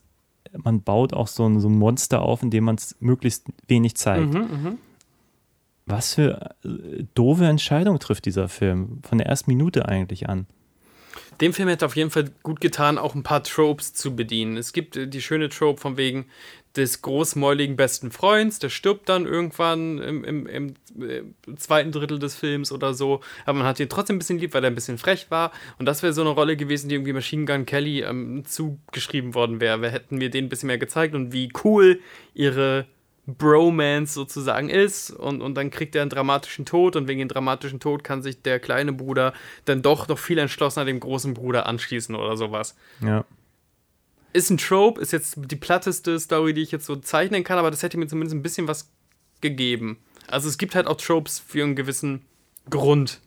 [0.63, 3.95] man baut auch so ein, so ein Monster auf, in dem man es möglichst wenig
[3.95, 4.33] zeigt.
[4.33, 4.77] Mhm,
[5.85, 8.99] Was für äh, doofe Entscheidung trifft dieser Film?
[9.03, 10.47] Von der ersten Minute eigentlich an.
[11.39, 14.57] Dem Film hätte auf jeden Fall gut getan, auch ein paar Tropes zu bedienen.
[14.57, 16.25] Es gibt äh, die schöne Trope von wegen
[16.75, 22.71] des großmäuligen besten Freunds, der stirbt dann irgendwann im, im, im zweiten Drittel des Films
[22.71, 25.27] oder so, aber man hat ihn trotzdem ein bisschen lieb, weil er ein bisschen frech
[25.29, 29.33] war und das wäre so eine Rolle gewesen, die irgendwie Machine Gun Kelly ähm, zugeschrieben
[29.33, 29.81] worden wäre.
[29.81, 31.99] Wir hätten wir den ein bisschen mehr gezeigt und wie cool
[32.33, 32.85] ihre
[33.27, 37.79] Bromance sozusagen ist und, und dann kriegt er einen dramatischen Tod und wegen dem dramatischen
[37.79, 39.33] Tod kann sich der kleine Bruder
[39.65, 42.75] dann doch noch viel entschlossener dem großen Bruder anschließen oder sowas.
[43.01, 43.25] Ja.
[44.33, 47.71] Ist ein Trope, ist jetzt die platteste Story, die ich jetzt so zeichnen kann, aber
[47.71, 48.89] das hätte mir zumindest ein bisschen was
[49.41, 49.97] gegeben.
[50.27, 52.21] Also es gibt halt auch Tropes für einen gewissen
[52.69, 53.19] Grund.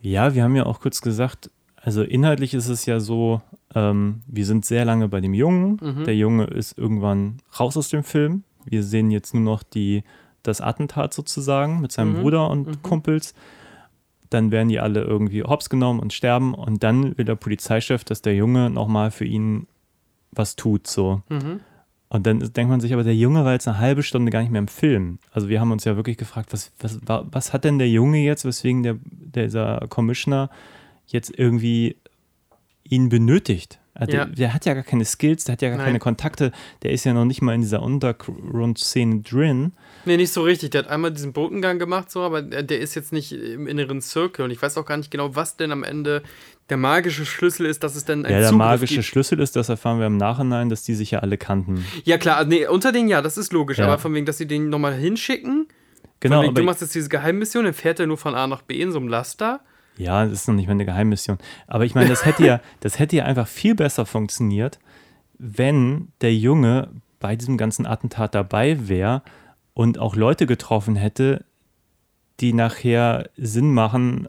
[0.00, 3.42] Ja, wir haben ja auch kurz gesagt, also inhaltlich ist es ja so,
[3.74, 5.78] ähm, wir sind sehr lange bei dem Jungen.
[6.04, 8.44] Der Junge ist irgendwann raus aus dem Film.
[8.64, 10.04] Wir sehen jetzt nur noch die,
[10.42, 13.34] das Attentat sozusagen mit seinem Bruder und Kumpels.
[14.30, 16.54] Dann werden die alle irgendwie hops genommen und sterben.
[16.54, 19.66] Und dann will der Polizeichef, dass der Junge nochmal für ihn
[20.32, 20.86] was tut.
[20.86, 21.22] So.
[22.08, 24.50] Und dann denkt man sich, aber der Junge war jetzt eine halbe Stunde gar nicht
[24.50, 25.18] mehr im Film.
[25.32, 28.18] Also wir haben uns ja wirklich gefragt, was, was, wa- was hat denn der Junge
[28.18, 30.50] jetzt, weswegen der, dieser Commissioner
[31.06, 31.96] jetzt irgendwie
[32.84, 33.78] ihn benötigt?
[33.94, 34.24] Also Ja.
[34.24, 35.86] Der, der hat ja gar keine Skills, der hat ja gar Nein.
[35.86, 36.50] keine Kontakte,
[36.82, 39.72] der ist ja noch nicht mal in dieser Untergrund-Szene drin.
[40.04, 40.70] Nee, nicht so richtig.
[40.70, 44.00] Der hat einmal diesen Botengang gemacht, so, aber der, der ist jetzt nicht im inneren
[44.00, 46.22] Circle und ich weiß auch gar nicht genau, was denn am Ende
[46.70, 49.06] der magische Schlüssel ist, dass es dann ein Ja, der Zugriff magische gibt.
[49.06, 51.84] Schlüssel ist, das erfahren wir im Nachhinein, dass die sich ja alle kannten.
[52.04, 53.86] Ja, klar, nee, unter den ja, das ist logisch, Ja.
[53.86, 55.66] aber von wegen, dass sie den nochmal hinschicken.
[56.20, 58.80] Genau, wegen, du machst jetzt diese Geheimmission, dann fährt er nur von A nach B
[58.80, 59.60] in so einem Laster.
[59.98, 61.38] Ja, das ist noch nicht mal eine Geheimmission.
[61.66, 64.78] Aber ich meine, das hätte ja, das hätte ja einfach viel besser funktioniert,
[65.38, 66.88] wenn der Junge
[67.20, 69.22] bei diesem ganzen Attentat dabei wäre
[69.74, 71.44] und auch Leute getroffen hätte,
[72.40, 74.28] die nachher Sinn machen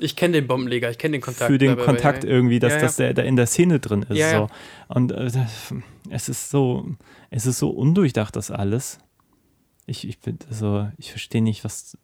[0.00, 1.50] Ich kenne den Bombenleger, ich kenne den Kontakt.
[1.50, 2.82] für den aber- Kontakt ja, irgendwie, dass, Ja, ja.
[2.84, 4.16] dass der da in der Szene drin ist.
[4.18, 4.38] Ja, ja.
[4.38, 4.48] So.
[4.94, 5.74] Und äh, das-
[6.10, 6.86] es ist so,
[7.30, 8.98] es ist so undurchdacht, das alles.
[9.86, 11.96] Ich, ich bin, also, ich verstehe nicht, was,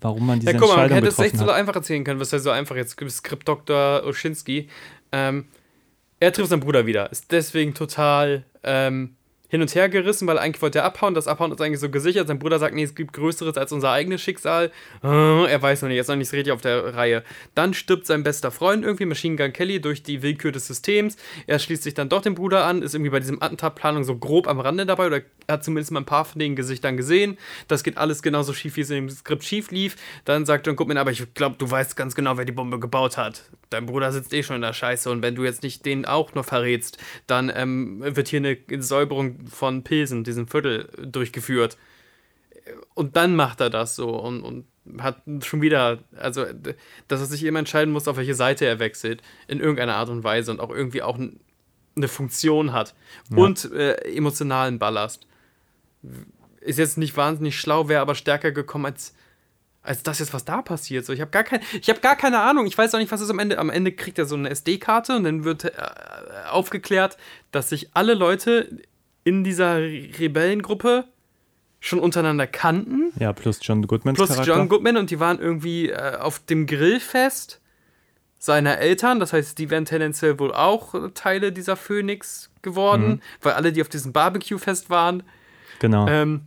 [0.00, 2.20] warum man diese Ja, guck mal, man Entscheidung hätte es echt so einfach erzählen können.
[2.20, 2.76] Was heißt so einfach?
[2.76, 4.04] Jetzt gibt es Skript Dr.
[4.04, 4.68] Oschinski.
[5.12, 5.46] Ähm,
[6.18, 7.10] er trifft seinen Bruder wieder.
[7.10, 9.16] Ist deswegen total ähm,
[9.50, 11.14] hin und her gerissen, weil eigentlich wollte er abhauen.
[11.14, 12.28] Das Abhauen ist eigentlich so gesichert.
[12.28, 14.70] Sein Bruder sagt, nee, es gibt Größeres als unser eigenes Schicksal.
[15.02, 17.24] Äh, er weiß noch nicht, er ist noch nicht richtig auf der Reihe.
[17.56, 21.16] Dann stirbt sein bester Freund irgendwie, Machine Gun Kelly, durch die Willkür des Systems.
[21.48, 24.46] Er schließt sich dann doch dem Bruder an, ist irgendwie bei diesem Attentatplanung so grob
[24.46, 27.36] am Rande dabei oder er hat zumindest mal ein paar von den Gesichtern gesehen.
[27.66, 29.96] Das geht alles genauso schief, wie es in dem Skript schief lief.
[30.24, 33.16] Dann sagt John Goodman, aber ich glaube, du weißt ganz genau, wer die Bombe gebaut
[33.16, 33.42] hat.
[33.70, 36.34] Dein Bruder sitzt eh schon in der Scheiße und wenn du jetzt nicht den auch
[36.34, 41.76] noch verrätst, dann ähm, wird hier eine Säuberung von Pilsen, diesem Viertel, durchgeführt.
[42.94, 44.66] Und dann macht er das so und, und
[44.98, 46.44] hat schon wieder, also,
[47.08, 50.24] dass er sich immer entscheiden muss, auf welche Seite er wechselt, in irgendeiner Art und
[50.24, 51.18] Weise und auch irgendwie auch
[51.96, 52.94] eine Funktion hat
[53.34, 55.26] und äh, emotionalen Ballast.
[56.60, 59.14] Ist jetzt nicht wahnsinnig schlau, wäre aber stärker gekommen als,
[59.82, 61.04] als das jetzt, was da passiert.
[61.04, 62.66] So, ich habe gar, kein, ich hab gar keine Ahnung.
[62.66, 63.58] Ich weiß auch nicht, was ist am Ende.
[63.58, 65.72] Am Ende kriegt er so eine SD-Karte und dann wird äh,
[66.50, 67.16] aufgeklärt,
[67.50, 68.80] dass sich alle Leute
[69.24, 71.04] in dieser Rebellengruppe
[71.80, 73.12] schon untereinander kannten.
[73.18, 74.54] Ja, plus John Goodmans Plus Charakter.
[74.56, 77.60] John Goodman und die waren irgendwie äh, auf dem Grillfest
[78.38, 79.20] seiner Eltern.
[79.20, 83.20] Das heißt, die wären tendenziell wohl auch Teile dieser Phoenix geworden, Mhm.
[83.42, 85.22] weil alle, die auf diesem Barbecue-Fest waren.
[85.78, 86.06] genau.
[86.08, 86.42] Ähm,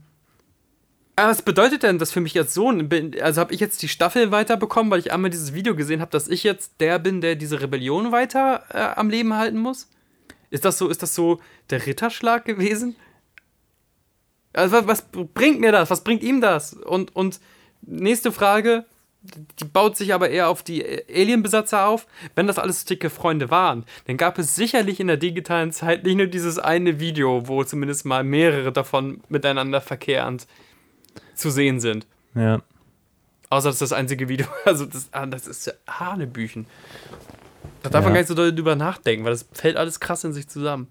[1.16, 2.90] aber was bedeutet denn das für mich als Sohn?
[2.90, 6.10] Bin, also habe ich jetzt die Staffel weiterbekommen, weil ich einmal dieses Video gesehen habe,
[6.10, 9.90] dass ich jetzt der bin, der diese Rebellion weiter äh, am Leben halten muss?
[10.54, 11.40] Ist das so, ist das so
[11.72, 12.96] der Ritterschlag gewesen?
[14.54, 15.02] Also was,
[15.34, 15.90] bringt mir das?
[15.90, 16.74] Was bringt ihm das?
[16.74, 17.40] Und, und
[17.82, 18.86] nächste Frage,
[19.24, 22.06] die baut sich aber eher auf die Alien-Besatzer auf.
[22.36, 26.18] Wenn das alles dicke Freunde waren, dann gab es sicherlich in der digitalen Zeit nicht
[26.18, 30.46] nur dieses eine Video, wo zumindest mal mehrere davon miteinander verkehrend
[31.34, 32.06] zu sehen sind.
[32.36, 32.62] ja.
[33.50, 34.46] Außer das ist das einzige Video.
[34.66, 36.68] Also das, ah, das ist ja Hanebüchen.
[37.84, 38.08] Da darf Ja.
[38.08, 40.88] man gar nicht so doll drüber nachdenken, weil das fällt alles krass in sich zusammen.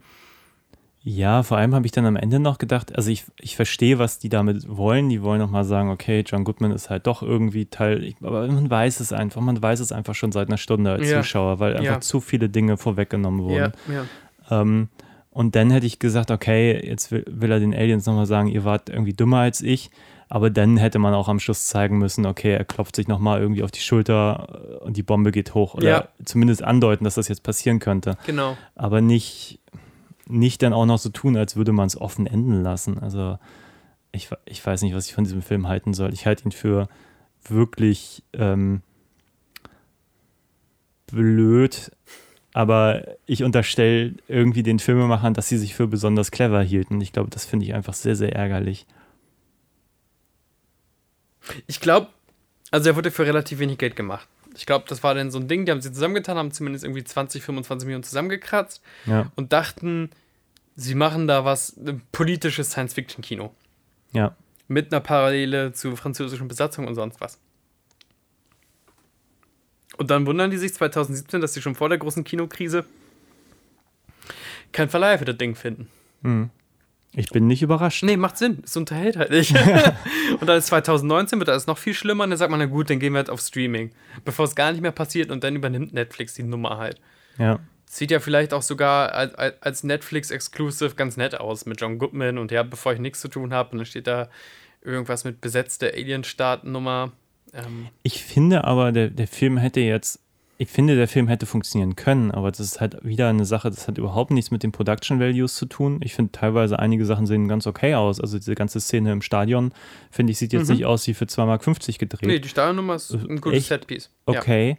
[1.05, 4.21] Ja, vor allem habe ich dann am Ende noch gedacht, also ich, ich verstehe, was
[4.21, 5.09] die damit wollen.
[5.09, 9.01] Die wollen nochmal sagen, okay, John Goodman ist halt doch irgendwie Teil, aber man weiß
[9.01, 11.21] es einfach, man weiß es einfach schon seit einer Stunde als Ja.
[11.21, 12.01] Zuschauer, weil einfach Ja.
[12.01, 13.73] zu viele Dinge vorweggenommen wurden.
[14.49, 14.61] Ja.
[14.61, 14.91] Ähm,
[15.31, 18.63] und dann hätte ich gesagt, okay, jetzt will, will er den Aliens nochmal sagen, ihr
[18.65, 19.91] wart irgendwie dümmer als ich.
[20.35, 23.63] Aber dann hätte man auch am Schluss zeigen müssen, okay, er klopft sich nochmal irgendwie
[23.63, 25.75] auf die Schulter äh, und die Bombe geht hoch.
[25.75, 26.09] Oder Ja.
[26.25, 28.17] zumindest andeuten, dass das jetzt passieren könnte.
[28.25, 28.57] Genau.
[28.75, 29.61] Aber nicht,
[30.27, 32.99] nicht dann auch noch so tun, als würde man es offen enden lassen.
[32.99, 33.39] Also
[34.11, 36.15] ich, ich weiß nicht, was ich von diesem Film halten soll.
[36.15, 36.89] Ich halte ihn für
[37.47, 38.81] wirklich ähm,
[41.09, 41.91] blöd,
[42.55, 47.03] aber ich unterstelle irgendwie den Filmemachern, dass sie sich für besonders clever hielten.
[47.03, 48.87] Ich glaube, das finde ich einfach sehr, sehr ärgerlich.
[51.67, 52.09] Ich glaube,
[52.71, 54.29] also er wurde für relativ wenig Geld gemacht.
[54.55, 57.05] Ich glaube, das war dann so ein Ding, die haben sie zusammengetan, haben zumindest irgendwie
[57.05, 60.11] 20, 25 Millionen zusammengekratzt Ja, und dachten,
[60.77, 63.55] sie machen da was, ein politisches Science-Fiction-Kino.
[64.13, 64.37] ja.
[64.69, 67.39] Mit einer Parallele zur französischen Besatzung und sonst was.
[69.99, 72.87] Und dann wundern die sich 2017, dass sie schon vor der großen Kinokrise
[74.73, 75.89] kein Verleiher für das Ding finden.
[77.15, 78.03] Ich bin nicht überrascht.
[78.05, 78.63] Nee, macht Sinn.
[78.65, 79.55] Es unterhält halt nicht.
[80.41, 82.89] und dann ist 2019, wird alles noch viel schlimmer und dann sagt man, na gut,
[82.89, 83.91] dann gehen wir halt auf Streaming.
[84.25, 87.01] Bevor es gar nicht mehr passiert und dann übernimmt Netflix die Nummer halt.
[87.39, 87.59] Ja.
[87.85, 92.51] Sieht ja vielleicht auch sogar als, als Netflix-Exclusive ganz nett aus mit John Goodman und
[92.51, 94.31] ja, bevor ich nichts zu tun habe und dann steht da
[94.81, 97.13] irgendwas mit besetzte Alien-Startnummer.
[97.53, 100.22] Ähm, Ich finde aber, der, der Film hätte jetzt,
[100.63, 103.89] ich finde, der Film hätte funktionieren können, aber das ist halt wieder eine Sache, das
[103.89, 105.99] hat überhaupt nichts mit den Production Values zu tun.
[106.05, 108.21] Ich finde teilweise einige Sachen sehen ganz okay aus.
[108.21, 109.73] Also diese ganze Szene im Stadion,
[110.13, 112.29] finde ich, sieht jetzt nicht aus wie für 2,50 Mark gedreht.
[112.29, 113.69] nee, die Startnummer ist ein gutes Echt?
[113.69, 114.11] Setpiece.
[114.29, 114.39] Ja.
[114.39, 114.79] okay.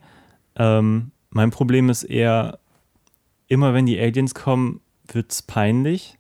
[0.55, 2.59] Ähm, mein Problem ist eher,
[3.47, 4.79] immer wenn die Aliens kommen,
[5.11, 6.17] wird es peinlich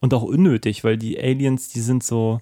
[0.00, 2.40] und auch unnötig, weil die Aliens, die sind so.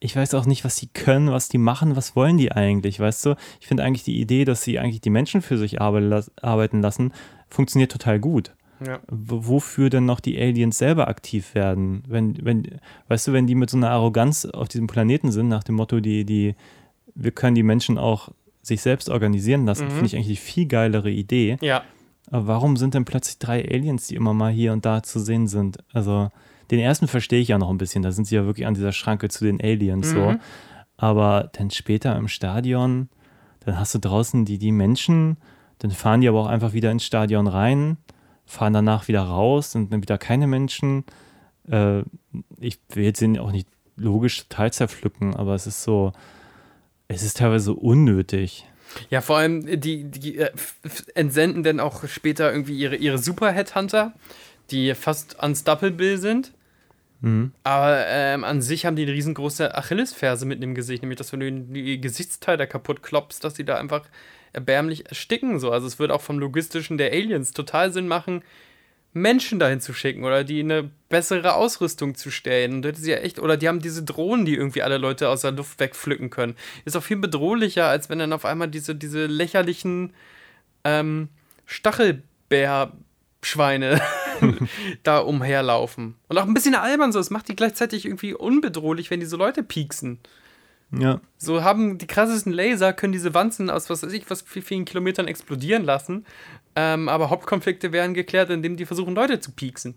[0.00, 3.26] Ich weiß auch nicht, was die können, was die machen, was wollen die eigentlich, weißt
[3.26, 3.34] du?
[3.60, 6.80] Ich finde eigentlich die Idee, dass sie eigentlich die Menschen für sich arbeiten las- arbeiten
[6.80, 7.12] lassen,
[7.48, 8.54] funktioniert total gut.
[8.86, 9.00] Ja.
[9.08, 12.04] Wofür denn noch die Aliens selber aktiv werden?
[12.06, 12.78] Wenn, wenn,
[13.08, 15.98] weißt du, wenn die mit so einer Arroganz auf diesem Planeten sind, nach dem Motto,
[15.98, 16.54] die, die,
[17.16, 18.28] wir können die Menschen auch
[18.62, 19.90] sich selbst organisieren lassen, Mhm.
[19.90, 21.56] finde ich eigentlich die viel geilere Idee.
[21.60, 21.82] ja.
[22.30, 25.46] Aber warum sind denn plötzlich drei Aliens, die immer mal hier und da zu sehen
[25.48, 25.78] sind?
[25.94, 26.30] Also,
[26.70, 28.92] den ersten verstehe ich ja noch ein bisschen, da sind sie ja wirklich an dieser
[28.92, 30.30] Schranke zu den Aliens so.
[30.30, 30.40] Mhm.
[30.96, 33.08] Aber dann später im Stadion,
[33.60, 35.36] dann hast du draußen die, die Menschen,
[35.78, 37.96] dann fahren die aber auch einfach wieder ins Stadion rein,
[38.46, 41.04] fahren danach wieder raus, sind dann wieder keine Menschen.
[41.70, 42.00] Äh,
[42.58, 46.12] ich will jetzt den auch nicht logisch total zerpflücken, aber es ist so,
[47.08, 48.66] es ist teilweise unnötig.
[49.10, 50.50] Ja, vor allem, die, die äh,
[51.14, 54.14] entsenden dann auch später irgendwie ihre, ihre Super-Headhunter,
[54.70, 56.52] die fast unstoppable sind.
[57.20, 57.52] Mhm.
[57.64, 61.40] Aber ähm, an sich haben die eine riesengroße Achillesferse mitten im Gesicht, nämlich dass wenn
[61.40, 64.06] du die Gesichtsteile kaputt klopfst, dass die da einfach
[64.52, 65.58] erbärmlich ersticken.
[65.58, 65.72] So.
[65.72, 68.42] Also es würde auch vom Logistischen der Aliens total Sinn machen,
[69.14, 72.74] Menschen dahin zu schicken oder die eine bessere Ausrüstung zu stellen.
[72.74, 75.40] Und das ist ja echt, oder die haben diese Drohnen, die irgendwie alle Leute aus
[75.40, 76.54] der Luft wegpflücken können.
[76.84, 80.12] Ist auch viel bedrohlicher, als wenn dann auf einmal diese, diese lächerlichen
[80.84, 81.28] ähm,
[81.66, 84.00] Stachelbärschweine
[85.02, 86.14] da umherlaufen.
[86.28, 87.18] Und auch ein bisschen albern so.
[87.18, 90.18] Es macht die gleichzeitig irgendwie unbedrohlich, wenn diese Leute pieksen.
[90.90, 94.62] Ja, So haben die krassesten Laser, können diese Wanzen aus was weiß ich, was wie
[94.62, 96.24] vielen Kilometern explodieren lassen.
[96.76, 99.96] Ähm, aber Hauptkonflikte werden geklärt, indem die versuchen, Leute zu pieksen.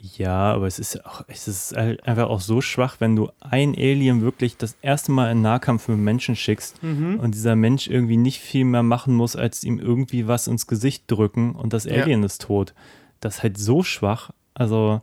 [0.00, 3.74] Ja, aber es ist auch, es ist halt einfach auch so schwach, wenn du ein
[3.76, 8.38] Alien wirklich das erste Mal in Nahkampf mit Menschen schickst und dieser Mensch irgendwie nicht
[8.38, 12.02] viel mehr machen muss, als ihm irgendwie was ins Gesicht drücken und das Ja.
[12.02, 12.74] Alien ist tot.
[13.20, 14.30] Das ist halt so schwach.
[14.54, 15.00] Also,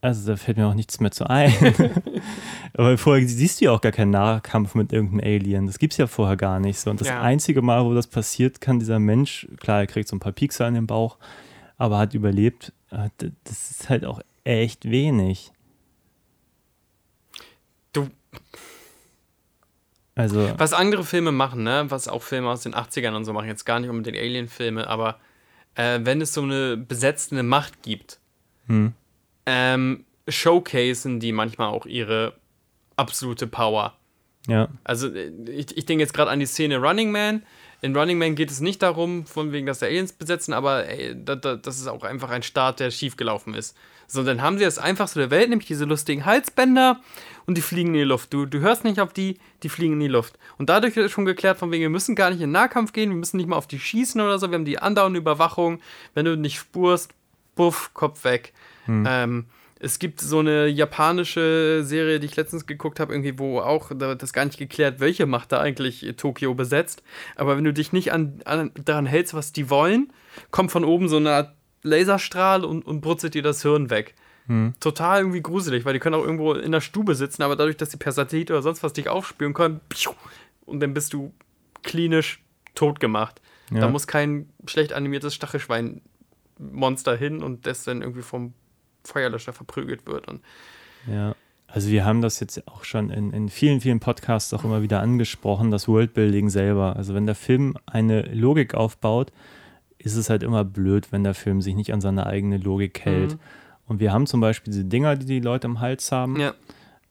[0.00, 1.52] also da fällt mir auch nichts mehr zu ein.
[2.74, 5.66] aber vorher siehst du ja auch gar keinen Nahkampf mit irgendeinem Alien.
[5.66, 6.90] Das gibt's ja vorher gar nicht so.
[6.90, 7.20] Und das Ja.
[7.22, 10.68] einzige Mal, wo das passiert, kann dieser Mensch, klar, er kriegt so ein paar Piekser
[10.68, 11.16] in den Bauch,
[11.78, 12.72] aber hat überlebt.
[12.90, 13.08] Äh,
[13.44, 15.50] Das ist halt auch echt wenig.
[17.92, 18.08] Du,
[20.14, 23.48] Also, was andere Filme machen, ne, was auch Filme aus den 80ern und so machen,
[23.48, 25.18] jetzt gar nicht unbedingt Alien-Filme, aber
[25.76, 28.18] äh, wenn es so eine besetzende Macht gibt,
[28.66, 28.92] Hm.
[29.46, 32.34] ähm, showcasen die manchmal auch ihre
[32.96, 33.96] absolute Power.
[34.48, 37.42] ja, Also äh, ich, ich denke jetzt gerade an die Szene Running Man.
[37.86, 41.14] In Running Man geht es nicht darum, von wegen, dass da Aliens besetzen, aber ey,
[41.16, 43.76] da, da, das ist auch einfach ein Start, der schiefgelaufen ist.
[44.08, 47.00] So, dann haben sie das einfachste der Welt, nämlich diese lustigen Halsbänder
[47.46, 48.32] und die fliegen in die Luft.
[48.32, 50.38] Du, du hörst nicht auf die, die fliegen in die Luft.
[50.58, 53.16] Und dadurch ist schon geklärt, von wegen, wir müssen gar nicht in Nahkampf gehen, wir
[53.16, 55.80] müssen nicht mal auf die schießen oder so, wir haben die andauernde Überwachung.
[56.14, 57.14] Wenn du nicht spurst,
[57.54, 58.52] puff, Kopf weg.
[59.08, 59.46] Ähm,
[59.78, 64.08] es gibt so eine japanische Serie, die ich letztens geguckt habe, irgendwie, wo auch da
[64.08, 67.02] wird das gar nicht geklärt, welche Macht da eigentlich Tokio besetzt.
[67.36, 70.12] Aber wenn du dich nicht an, an, daran hältst, was die wollen,
[70.50, 74.14] kommt von oben so eine Art Laserstrahl und, und brutzelt dir das Hirn weg.
[74.78, 77.88] Total irgendwie gruselig, weil die können auch irgendwo in der Stube sitzen, aber dadurch, dass
[77.88, 79.80] die per Satellit oder sonst was dich aufspüren können,
[80.66, 81.32] und dann bist du
[81.82, 82.40] klinisch
[82.76, 83.40] tot gemacht.
[83.70, 83.88] Da Ja.
[83.88, 88.52] muss kein schlecht animiertes Stachelschwein-Monster hin und das dann irgendwie vom
[89.06, 90.28] Feuerlöscher verprügelt wird.
[90.28, 90.40] Und
[91.10, 91.34] ja.
[91.68, 95.00] Also wir haben das jetzt auch schon in, in vielen, vielen Podcasts auch immer wieder
[95.00, 96.96] angesprochen, das Worldbuilding selber.
[96.96, 99.32] Also wenn der Film eine Logik aufbaut,
[99.98, 103.32] ist es halt immer blöd, wenn der Film sich nicht an seine eigene Logik hält.
[103.32, 103.40] Mhm.
[103.88, 106.36] Und wir haben zum Beispiel diese Dinger, die die Leute im Hals haben.
[106.38, 106.54] ja,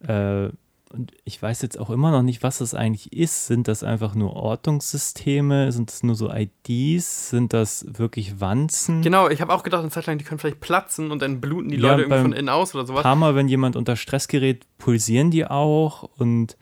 [0.08, 0.52] Äh,
[0.96, 3.48] und ich weiß jetzt auch immer noch nicht, was das eigentlich ist.
[3.48, 5.72] Sind das einfach nur Ortungssysteme?
[5.72, 7.30] Sind das nur so IDs?
[7.30, 9.02] Sind das wirklich Wanzen?
[9.02, 9.30] genau.
[9.30, 11.76] Ich habe auch gedacht, eine Zeit lang, die können vielleicht platzen und dann bluten die
[11.78, 13.04] Ja, Leute irgendwie von innen aus oder sowas.
[13.18, 16.04] Mal, wenn jemand unter Stress gerät, pulsieren die auch.
[16.18, 16.58] Und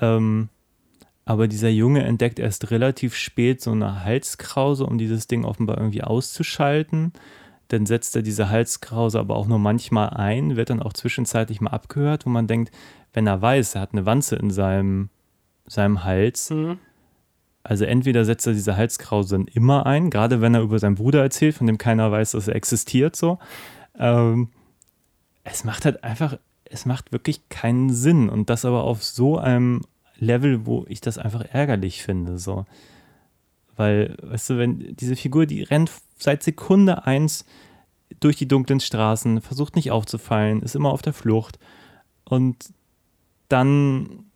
[0.00, 0.48] ähm,
[1.24, 6.02] aber dieser Junge entdeckt erst relativ spät so eine Halskrause, um dieses Ding offenbar irgendwie
[6.02, 7.12] auszuschalten.
[7.68, 11.70] Dann setzt er diese Halskrause aber auch nur manchmal ein, wird dann auch zwischenzeitlich mal
[11.70, 12.70] abgehört, wo man denkt,
[13.12, 15.10] wenn er weiß, er hat eine Wanze in seinem,
[15.66, 16.78] seinem Hals, Mhm.
[17.64, 21.22] also entweder setzt er diese Halskrause dann immer ein, gerade wenn er über seinen Bruder
[21.22, 23.38] erzählt, von dem keiner weiß, dass er existiert, so.
[23.98, 24.50] Ähm,
[25.42, 29.82] es macht halt einfach, es macht wirklich keinen Sinn und das aber auf so einem
[30.18, 32.64] Level, wo ich das einfach ärgerlich finde, so.
[33.76, 37.44] Weil, weißt du, wenn diese Figur, die rennt seit Sekunde eins
[38.20, 41.58] durch die dunklen Straßen, versucht nicht aufzufallen, ist immer auf der Flucht
[42.24, 42.56] und
[43.48, 44.26] dann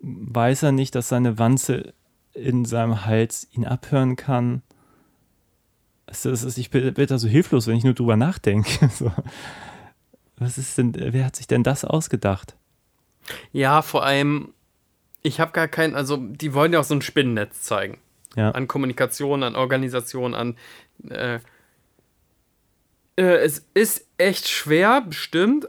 [0.00, 1.94] weiß er nicht, dass seine Wanze
[2.34, 4.62] in seinem Hals ihn abhören kann.
[6.10, 8.90] Ich bin, da so hilflos, wenn ich nur drüber nachdenke.
[10.36, 12.56] Was ist denn, wer hat sich denn das ausgedacht?
[13.52, 14.52] Ja, vor allem,
[15.22, 17.98] ich habe gar kein, also die wollen ja auch so ein Spinnennetz zeigen.
[18.36, 20.56] Ja, An Kommunikation, an Organisation, an.
[21.08, 21.38] Äh,
[23.16, 25.68] äh, es ist echt schwer, bestimmt,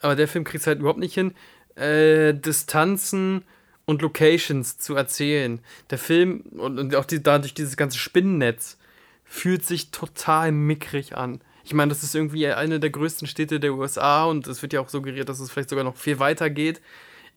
[0.00, 1.34] aber der Film kriegt es halt überhaupt nicht hin,
[1.74, 3.44] äh, Distanzen
[3.84, 5.60] und Locations zu erzählen.
[5.90, 8.78] Der Film und, und auch die, dadurch dieses ganze Spinnennetz
[9.24, 11.40] fühlt sich total mickrig an.
[11.64, 14.80] Ich meine, das ist irgendwie eine der größten Städte der USA und es wird ja
[14.80, 16.80] auch suggeriert, dass es vielleicht sogar noch viel weiter geht.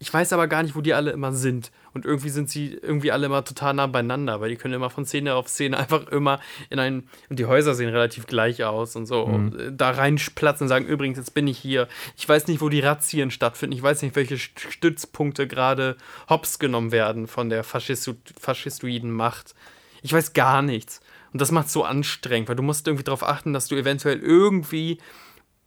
[0.01, 1.71] Ich weiß aber gar nicht, wo die alle immer sind.
[1.93, 5.05] Und irgendwie sind sie irgendwie alle immer total nah beieinander, weil die können immer von
[5.05, 6.39] Szene auf Szene einfach immer
[6.71, 7.07] in ein.
[7.29, 9.27] Und die Häuser sehen relativ gleich aus und so.
[9.27, 9.33] Mhm.
[9.33, 11.87] Und da reinplatzen und sagen: Übrigens, jetzt bin ich hier.
[12.17, 13.75] Ich weiß nicht, wo die Razzien stattfinden.
[13.75, 15.97] Ich weiß nicht, welche St- Stützpunkte gerade
[16.27, 19.53] hops genommen werden von der Faschisto faschistoiden Macht.
[20.01, 20.99] Ich weiß gar nichts.
[21.31, 24.17] Und das macht es so anstrengend, weil du musst irgendwie darauf achten, dass du eventuell
[24.19, 24.97] irgendwie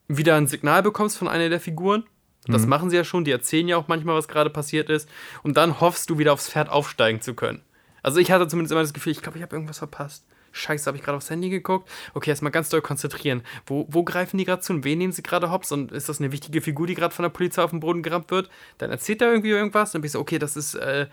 [0.08, 2.02] wieder ein Signal bekommst von einer der Figuren.
[2.46, 5.08] Das machen sie ja schon, die erzählen ja auch manchmal, was gerade passiert ist.
[5.42, 7.62] Und dann hoffst du, wieder aufs Pferd aufsteigen zu können.
[8.02, 10.26] Also ich hatte zumindest immer das Gefühl, ich glaube, ich habe irgendwas verpasst.
[10.52, 11.90] Scheiße, habe ich gerade aufs Handy geguckt?
[12.12, 13.42] Okay, erstmal ganz doll konzentrieren.
[13.66, 15.72] Wo, wo greifen die gerade zu und wen nehmen sie gerade hops?
[15.72, 18.30] Und ist das eine wichtige Figur, die gerade von der Polizei auf den Boden gerammt
[18.30, 18.50] wird?
[18.78, 19.92] Dann erzählt er irgendwie irgendwas.
[19.92, 21.08] Dann bin ich so, okay, das ist äh,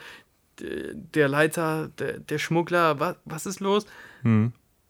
[0.59, 2.99] der Leiter, der, der Schmuggler.
[2.99, 3.85] Was, was ist los?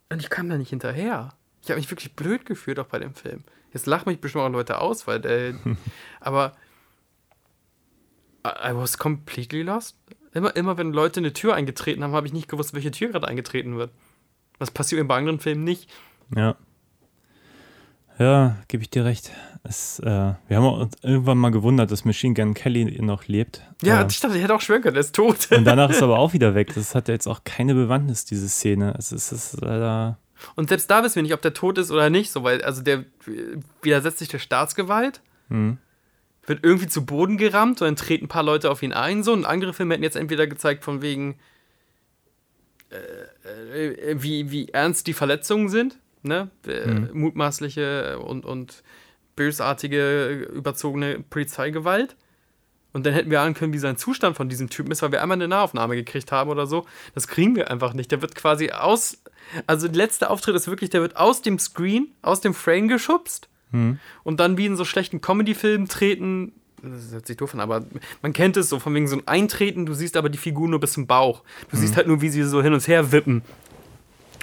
[0.10, 1.34] Und ich kam da nicht hinterher.
[1.64, 3.44] Ich habe mich wirklich blöd gefühlt auch bei dem Film.
[3.74, 5.54] Jetzt lachen mich bestimmt auch Leute aus, weil der.
[6.20, 6.54] aber.
[8.46, 9.98] I was completely lost.
[10.34, 13.28] Immer, immer wenn Leute eine Tür eingetreten haben, habe ich nicht gewusst, welche Tür gerade
[13.28, 13.92] eingetreten wird.
[14.58, 15.90] Das passiert bei anderen Filmen nicht.
[16.36, 16.56] Ja.
[18.18, 19.32] Ja, gebe ich dir recht.
[19.64, 20.06] Es, äh,
[20.48, 23.64] wir haben uns irgendwann mal gewundert, dass Machine Gun Kelly noch lebt.
[23.84, 25.50] Ja, Äh, ich dachte, ich hätte auch schwören können, der ist tot.
[25.52, 26.74] und danach ist er aber auch wieder weg.
[26.74, 28.96] Das hat ja jetzt auch keine Bewandtnis, diese Szene.
[28.98, 30.18] Es ist, es ist leider.
[30.56, 32.82] Und selbst da wissen wir nicht, ob der tot ist oder nicht, so, weil, also
[32.82, 33.06] der
[33.82, 35.78] widersetzt sich der Staatsgewalt, Hm.
[36.46, 39.34] wird irgendwie zu Boden gerammt und dann treten ein paar Leute auf ihn ein, so.
[39.34, 41.38] Und andere Filme hätten jetzt entweder gezeigt, von wegen,
[42.90, 46.50] äh, äh, wie, wie ernst die Verletzungen sind, ne?
[46.66, 48.84] Äh, Mutmaßliche und, und
[49.36, 52.16] bösartige, überzogene Polizeigewalt.
[52.94, 55.22] Und dann hätten wir ahnen können, wie sein Zustand von diesem Typen ist, weil wir
[55.22, 56.86] einmal eine Nahaufnahme gekriegt haben oder so.
[57.16, 58.12] Das kriegen wir einfach nicht.
[58.12, 59.18] Der wird quasi aus.
[59.68, 63.48] Also, der letzte Auftritt ist wirklich, der wird aus dem Screen, aus dem Frame geschubst.
[64.24, 66.52] Und dann wie in so schlechten Comedy-Filmen treten.
[66.84, 67.86] Das hört sich doof an, aber
[68.22, 70.82] man kennt es so, von wegen so ein Eintreten, du siehst aber die Figur nur
[70.82, 71.44] bis zum Bauch.
[71.70, 73.44] Du siehst halt nur, wie sie so hin und her wippen.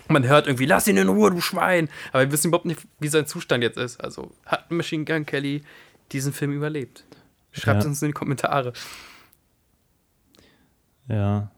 [0.09, 1.91] Man hört irgendwie, lass ihn in Ruhe, du Schwein.
[2.13, 4.03] Aber wir wissen überhaupt nicht, wie sein Zustand jetzt ist.
[4.03, 5.63] Also hat Machine Gun Kelly
[6.13, 7.05] diesen Film überlebt?
[7.53, 7.89] Schreibt Ja.
[7.89, 8.73] uns in die Kommentare.
[11.09, 11.51] Ja.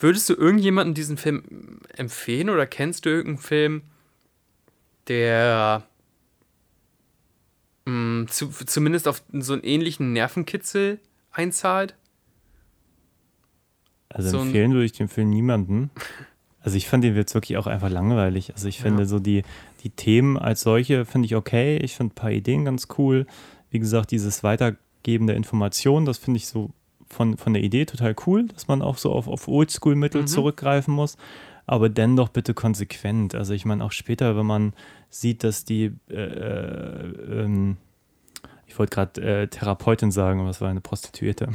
[0.00, 3.82] Würdest du irgendjemanden diesen Film empfehlen oder kennst du irgendeinen Film,
[5.08, 5.84] der
[7.86, 11.00] mh, zu, zumindest auf so einen ähnlichen Nervenkitzel
[11.32, 11.94] einzahlt?
[14.08, 15.90] Also So empfehlen würde ich den Film niemanden.
[16.60, 18.52] Also ich fand den jetzt wirklich auch einfach langweilig.
[18.52, 19.08] Also ich finde Ja.
[19.08, 19.42] so die,
[19.84, 21.78] die Themen als solche finde ich okay.
[21.78, 23.26] Ich finde ein paar Ideen ganz cool.
[23.70, 24.82] Wie gesagt, dieses Weitergeben
[25.26, 26.70] der Informationen, das finde ich so
[27.08, 31.16] von, von der Idee total cool, dass man auch so auf, auf Oldschool-Mittel zurückgreifen muss.
[31.66, 33.34] Aber dennoch bitte konsequent.
[33.34, 34.72] Also ich meine auch später, wenn man
[35.10, 37.76] sieht, dass die äh, äh, ähm,
[38.66, 41.48] ich wollte gerade äh, Therapeutin sagen, aber es war eine Prostituierte,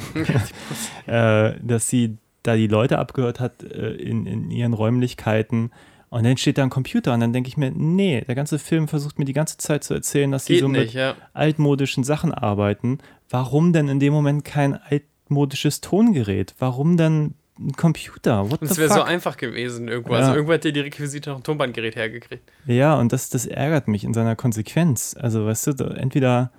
[1.08, 5.72] äh, dass sie da die Leute abgehört hat äh, in, in ihren Räumlichkeiten
[6.14, 8.88] und dann steht da ein Computer und dann denke ich mir, nee, der ganze Film
[8.88, 11.16] versucht mir die ganze Zeit zu erzählen, dass sie so nicht, mit ja.
[11.34, 13.00] altmodischen Sachen arbeiten.
[13.34, 16.54] Warum denn in dem Moment kein altmodisches Tongerät?
[16.60, 18.52] Warum denn ein Computer?
[18.52, 20.14] What es wäre so einfach gewesen irgendwo.
[20.14, 20.20] Ja.
[20.20, 22.44] Also irgendwo hätte die Requisite noch ein Tonbandgerät hergekriegt.
[22.68, 25.16] Ja, und das, das ärgert mich in seiner Konsequenz.
[25.20, 26.52] Also, weißt du, entweder,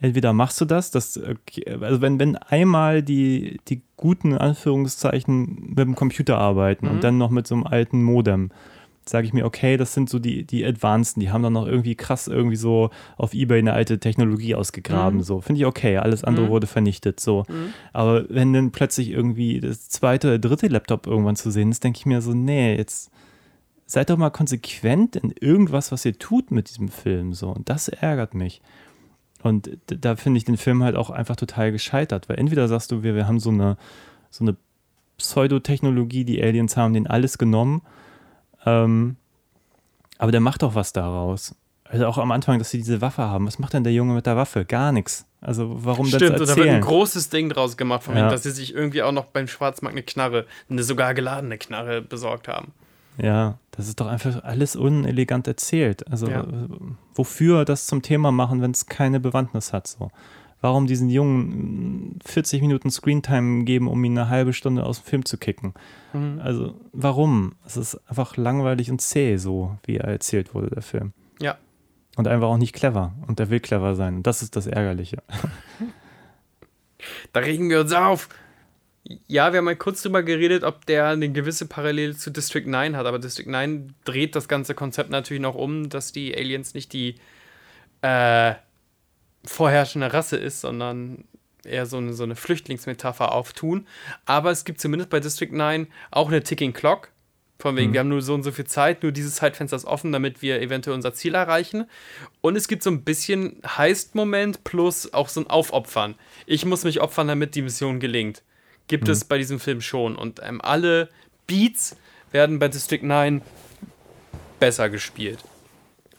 [0.00, 1.16] entweder machst du das, das
[1.80, 6.92] also wenn, wenn einmal die, die guten Anführungszeichen mit dem Computer arbeiten Mhm.
[6.92, 8.50] und dann noch mit so einem alten Modem,
[9.08, 11.94] sage ich mir, okay, das sind so die, die Advanceden, die haben dann noch irgendwie
[11.94, 15.22] krass irgendwie so auf Ebay eine alte Technologie ausgegraben, Mhm.
[15.22, 15.40] so.
[15.40, 16.50] Finde ich okay, alles andere Mhm.
[16.50, 17.44] wurde vernichtet, so.
[17.92, 21.98] Aber wenn dann plötzlich irgendwie das zweite oder dritte Laptop irgendwann zu sehen ist, denke
[22.00, 23.10] ich mir so, nee, jetzt
[23.86, 27.32] seid doch mal konsequent in irgendwas, was ihr tut mit diesem Film.
[27.32, 27.50] So.
[27.50, 28.60] Und das ärgert mich.
[29.42, 33.04] Und da finde ich den Film halt auch einfach total gescheitert, weil entweder sagst du,
[33.04, 33.76] wir, wir haben so eine,
[34.30, 34.56] so eine
[35.18, 37.82] Pseudotechnologie, die Aliens haben, den alles genommen,
[38.66, 39.16] ähm,
[40.18, 41.54] aber der macht doch was daraus.
[41.84, 43.46] Also auch am Anfang, dass sie diese Waffe haben.
[43.46, 44.64] Was macht denn der Junge mit der Waffe?
[44.64, 45.24] Gar nichts.
[45.40, 46.80] Also warum Stimmt, das und da wird ein erzählen?
[46.80, 48.22] großes Ding draus gemacht, von Ja.
[48.22, 52.02] wegen, dass sie sich irgendwie auch noch beim Schwarzmarkt eine Knarre, eine sogar geladene Knarre
[52.02, 52.72] besorgt haben.
[53.18, 56.06] Ja, das ist doch einfach alles unelegant erzählt.
[56.10, 56.44] Also Ja.
[57.14, 59.86] wofür das zum Thema machen, wenn es keine Bewandtnis hat?
[59.86, 60.10] So.
[60.66, 65.06] Warum diesen Jungen mm, 40 Minuten Screentime geben, um ihn eine halbe Stunde aus dem
[65.06, 65.74] Film zu kicken?
[66.12, 66.40] Mhm.
[66.42, 67.54] Also warum?
[67.64, 71.12] Es ist einfach langweilig und zäh, so wie er erzählt wurde, der Film.
[71.40, 71.56] Ja.
[72.16, 73.14] Und einfach auch nicht clever.
[73.28, 74.16] Und er will clever sein.
[74.16, 75.22] Und das ist das Ärgerliche.
[77.32, 78.28] Da regen wir uns auf.
[79.28, 82.96] Ja, wir haben mal kurz drüber geredet, ob der eine gewisse Parallele zu District 9
[82.96, 86.92] hat, aber District 9 dreht das ganze Konzept natürlich noch um, dass die Aliens nicht
[86.92, 87.14] die
[88.02, 88.54] äh,
[89.46, 91.24] vorherrschende Rasse ist, sondern
[91.64, 93.86] eher so eine, so eine Flüchtlingsmetapher auftun.
[94.24, 97.10] Aber es gibt zumindest bei District 9 auch eine Ticking Clock.
[97.58, 100.12] Von wegen, wir haben nur so und so viel Zeit, nur dieses Zeitfenster ist offen,
[100.12, 101.86] damit wir eventuell unser Ziel erreichen.
[102.42, 106.16] Und es gibt so ein bisschen Heist-Moment plus auch so ein Aufopfern.
[106.44, 108.42] Ich muss mich opfern, damit die Mission gelingt.
[108.88, 110.16] Gibt es bei diesem Film schon.
[110.16, 111.08] Und ähm, alle
[111.46, 111.96] Beats
[112.30, 113.40] werden bei District 9
[114.60, 115.38] besser gespielt.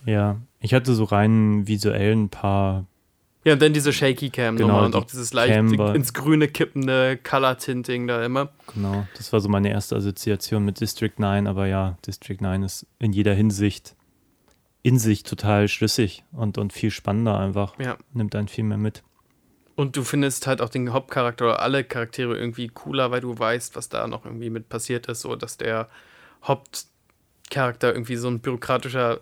[0.05, 2.87] Ja, ich hatte so rein visuell ein paar
[3.47, 5.95] Ja, und dann diese Shaky Cam Genau, und auch dieses leicht Camber.
[5.95, 8.49] ins Grüne kippende Color Tinting da immer.
[8.73, 12.85] Genau, das war so meine erste Assoziation mit District 9, aber ja, District 9 ist
[12.99, 13.95] in jeder Hinsicht
[14.83, 17.79] in sich total schlüssig und, und viel spannender einfach.
[17.79, 17.95] Ja.
[18.11, 19.01] Nimmt einen viel mehr mit.
[19.75, 23.77] Und du findest halt auch den Hauptcharakter oder alle Charaktere irgendwie cooler, weil du weißt,
[23.77, 25.87] was da noch irgendwie mit passiert ist, so dass der
[26.43, 29.21] Hauptcharakter irgendwie so ein bürokratischer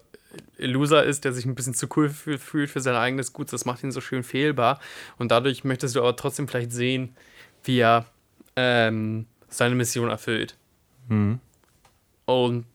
[0.58, 3.52] Loser ist, der sich ein bisschen zu cool fühlt, für sein eigenes Gut.
[3.52, 4.80] Das macht ihn so schön fehlbar.
[5.18, 7.16] Und dadurch möchtest du aber trotzdem vielleicht sehen,
[7.64, 8.06] wie er
[8.56, 10.56] ähm, seine Mission erfüllt.
[11.10, 11.40] Mhm.
[12.26, 12.66] Und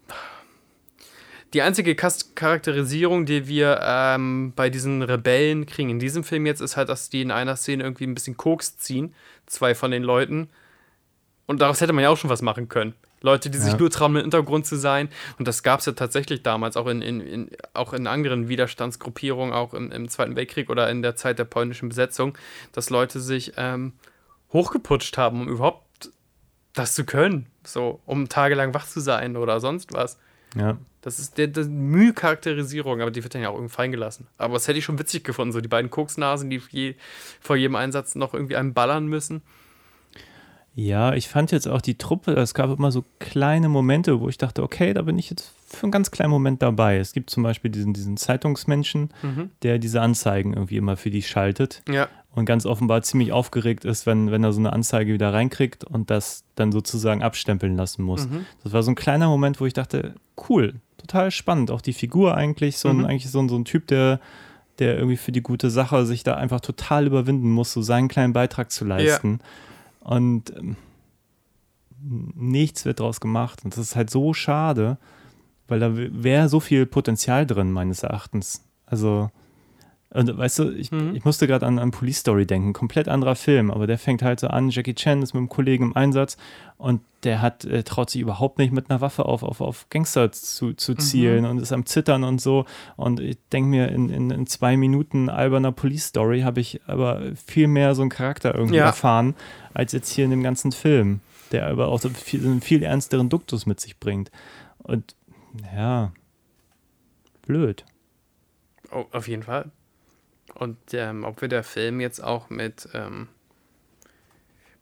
[1.52, 6.76] die einzige Charakterisierung, die wir ähm, bei diesen Rebellen kriegen in diesem Film jetzt, ist
[6.76, 9.14] halt, dass die in einer Szene irgendwie ein bisschen Koks ziehen.
[9.46, 10.48] Zwei von den Leuten.
[11.46, 12.94] Und daraus hätte man ja auch schon was machen können.
[13.23, 13.79] Leute, die sich Ja.
[13.79, 15.09] nur trauen, im Hintergrund zu sein.
[15.39, 19.53] Und das gab es ja tatsächlich damals auch in, in, in, auch in anderen Widerstandsgruppierungen,
[19.55, 22.37] auch im, im Zweiten Weltkrieg oder in der Zeit der polnischen Besetzung,
[22.73, 23.93] dass Leute sich ähm,
[24.53, 26.11] hochgeputscht haben, um überhaupt
[26.73, 27.47] das zu können.
[27.64, 30.18] So, um tagelang wach zu sein oder sonst was.
[30.57, 30.79] Ja.
[31.03, 34.27] Das ist der, der Mühe-Charakterisierung, aber die wird dann ja auch irgendwie fallen gelassen.
[34.39, 36.95] Aber das hätte ich schon witzig gefunden, so die beiden Koksnasen, die je,
[37.41, 39.43] vor jedem Einsatz noch irgendwie einen ballern müssen.
[40.81, 44.39] Ja, ich fand jetzt auch die Truppe, es gab immer so kleine Momente, wo ich
[44.39, 46.97] dachte, okay, da bin ich jetzt für einen ganz kleinen Moment dabei.
[46.97, 49.11] Es gibt zum Beispiel diesen, diesen Zeitungsmenschen,
[49.62, 54.07] der diese Anzeigen irgendwie immer für die schaltet Ja, und ganz offenbar ziemlich aufgeregt ist,
[54.07, 58.26] wenn, wenn er so eine Anzeige wieder reinkriegt und das dann sozusagen abstempeln lassen muss.
[58.64, 60.14] Das war so ein kleiner Moment, wo ich dachte,
[60.49, 61.70] cool, total spannend.
[61.70, 64.18] Auch die Figur eigentlich, so ein, eigentlich so ein, so ein Typ, der,
[64.78, 68.33] der irgendwie für die gute Sache sich da einfach total überwinden muss, so seinen kleinen
[68.33, 69.41] Beitrag zu leisten.
[70.01, 70.76] Und ähm,
[72.03, 73.64] nichts wird draus gemacht.
[73.64, 74.98] Und das ist halt so schade,
[75.68, 78.64] weil da wäre so viel Potenzial drin, meines Erachtens.
[78.86, 79.30] Also,
[80.12, 83.70] und weißt du, ich, ich musste gerade an, an Police Story denken, komplett anderer Film,
[83.70, 86.36] aber der fängt halt so an, Jackie Chan ist mit einem Kollegen im Einsatz
[86.78, 90.32] und der hat, äh, traut sich überhaupt nicht mit einer Waffe auf, auf, auf Gangster
[90.32, 92.64] zu, zu zielen und ist am Zittern und so.
[92.96, 97.20] Und ich denke mir, in, in, in zwei Minuten alberner Police Story habe ich aber
[97.46, 98.86] viel mehr so einen Charakter irgendwie Ja.
[98.86, 99.34] erfahren,
[99.74, 101.20] als jetzt hier in dem ganzen Film,
[101.52, 104.30] der aber auch so viel, einen viel ernsteren Duktus mit sich bringt.
[104.78, 105.14] Und
[105.76, 106.11] ja,
[107.42, 107.84] blöd.
[108.90, 109.70] oh, auf jeden Fall.
[110.61, 113.28] Und ähm, ob wir der Film jetzt auch mit, ähm,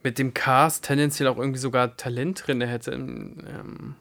[0.03, 2.91] mit dem Cast tendenziell auch irgendwie sogar Talent drin hätte.
[2.91, 3.95] Ähm,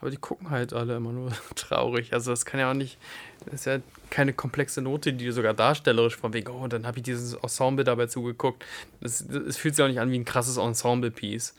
[0.00, 2.12] aber die gucken halt alle immer nur traurig.
[2.12, 2.98] Also das kann ja auch nicht,
[3.44, 3.78] das ist ja
[4.10, 8.06] keine komplexe Note, die sogar darstellerisch von wegen, oh, dann habe ich dieses Ensemble dabei
[8.06, 8.64] zugeguckt.
[9.00, 9.24] Es
[9.56, 11.54] fühlt sich auch nicht an wie ein krasses Ensemble-Piece.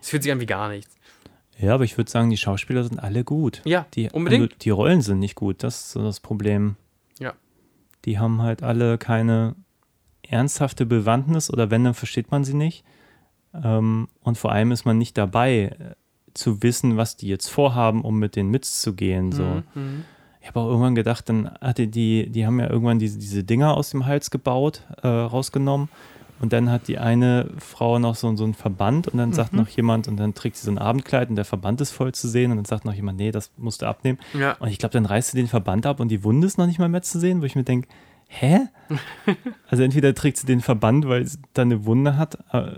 [0.00, 0.94] Es fühlt sich an wie gar nichts.
[1.58, 3.62] Ja, aber ich würde sagen, die Schauspieler sind alle gut.
[3.64, 4.64] Ja, die, unbedingt.
[4.64, 6.76] Die Rollen sind nicht gut, das ist das Problem.
[8.04, 9.54] Die haben halt alle keine
[10.22, 12.84] ernsthafte Bewandtnis oder wenn, dann versteht man sie nicht.
[13.54, 15.94] Ähm, und vor allem ist man nicht dabei, äh,
[16.34, 19.32] zu wissen, was die jetzt vorhaben, um mit denen mitzugehen.
[19.32, 19.62] So.
[19.74, 20.04] Mhm.
[20.40, 23.76] Ich habe auch irgendwann gedacht, dann hatte die, die haben ja irgendwann diese, diese Dinger
[23.76, 25.88] aus dem Hals gebaut, äh, rausgenommen.
[26.42, 29.34] Und dann hat die eine Frau noch so, so einen Verband und dann Mhm.
[29.34, 32.12] sagt noch jemand, und dann trägt sie so ein Abendkleid und der Verband ist voll
[32.12, 34.18] zu sehen und dann sagt noch jemand, nee, das musst du abnehmen.
[34.34, 34.52] Ja.
[34.58, 36.78] Und ich glaube, dann reißt sie den Verband ab und die Wunde ist noch nicht
[36.80, 37.88] mal mehr zu sehen, wo ich mir denke,
[38.28, 38.60] hä?
[39.68, 42.38] also entweder trägt sie den Verband, weil sie da eine Wunde hat.
[42.52, 42.72] äh,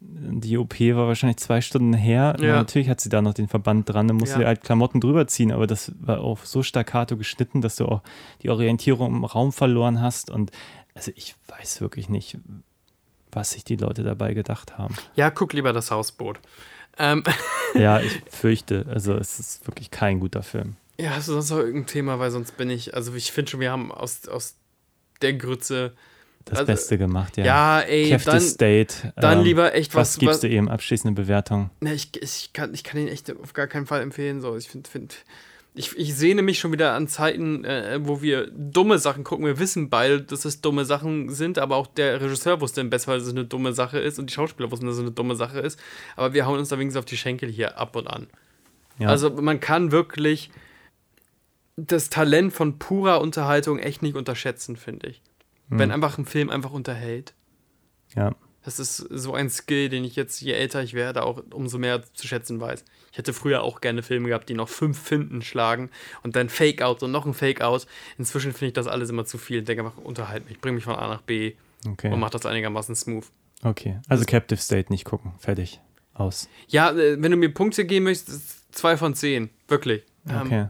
[0.00, 2.36] Die OP war wahrscheinlich zwei Stunden her.
[2.40, 2.56] Ja.
[2.56, 4.38] Natürlich hat sie da noch den Verband dran, dann musste Ja.
[4.40, 8.02] sie halt Klamotten drüber ziehen, aber das war auch so staccato geschnitten, dass du auch
[8.42, 10.28] die Orientierung im Raum verloren hast.
[10.30, 10.50] Und
[10.94, 12.38] also ich weiß wirklich nicht,
[13.30, 14.94] was sich die Leute dabei gedacht haben.
[15.14, 16.38] Ja, guck lieber das Hausboot.
[16.98, 17.24] Ähm,
[17.74, 20.76] Ja, ich fürchte, also es ist wirklich kein guter Film.
[20.98, 23.60] ja, hast du sonst noch irgendein Thema, weil sonst bin ich, also ich finde schon,
[23.60, 24.56] wir haben aus, aus
[25.22, 25.94] der Grütze,
[26.44, 27.44] Das Also, Beste gemacht, ja.
[27.46, 29.14] ja, ey, Kev dann, State.
[29.16, 31.70] dann ähm, lieber echt Was was, gibst was du eben abschließende Bewertung?
[31.80, 34.42] Ne, ich, ich, kann, ich kann ihn echt auf gar keinen Fall empfehlen.
[34.42, 34.54] So.
[34.56, 35.16] Ich finde, find,
[35.74, 39.46] ich, ich sehne mich schon wieder an Zeiten, äh, wo wir dumme Sachen gucken.
[39.46, 43.18] Wir wissen beide, dass es dumme Sachen sind, aber auch der Regisseur wusste im Bestfall,
[43.18, 45.60] dass es eine dumme Sache ist und die Schauspieler wussten, dass es eine dumme Sache
[45.60, 45.80] ist.
[46.14, 48.26] Aber wir hauen uns da wenigstens auf die Schenkel hier ab und an.
[48.98, 49.08] Ja.
[49.08, 50.50] Also man kann wirklich
[51.76, 55.22] das Talent von purer Unterhaltung echt nicht unterschätzen, finde ich.
[55.74, 57.32] Wenn einfach ein Film einfach unterhält.
[58.14, 58.34] Ja.
[58.64, 62.02] Das ist so ein Skill, den ich jetzt, je älter ich werde, auch umso mehr
[62.14, 62.84] zu schätzen weiß.
[63.10, 65.90] Ich hätte früher auch gerne Filme gehabt, die noch fünf Finden schlagen
[66.22, 67.86] und dann Fake-Out und noch ein Fake-Out.
[68.18, 69.58] Inzwischen finde ich das alles immer zu viel.
[69.58, 71.54] Ich denke einfach, unterhalt mich, bring mich von A nach B
[71.86, 72.12] Okay.
[72.12, 73.24] und mach das einigermaßen smooth.
[73.64, 73.98] Okay.
[74.08, 75.32] Also Captive State nicht gucken.
[75.38, 75.80] Fertig.
[76.14, 76.48] Aus.
[76.68, 79.50] Ja, äh, wenn du mir Punkte geben möchtest, zwei von zehn.
[79.66, 80.02] Wirklich.
[80.28, 80.66] Ähm, Okay.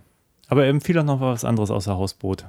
[0.48, 2.44] Aber empfehle doch noch was anderes außer Hausboot.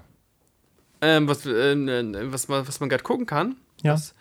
[1.02, 3.56] Ähm, was, äh, was man, was man gerade gucken kann.
[3.82, 3.94] Ja.
[3.94, 4.14] Das,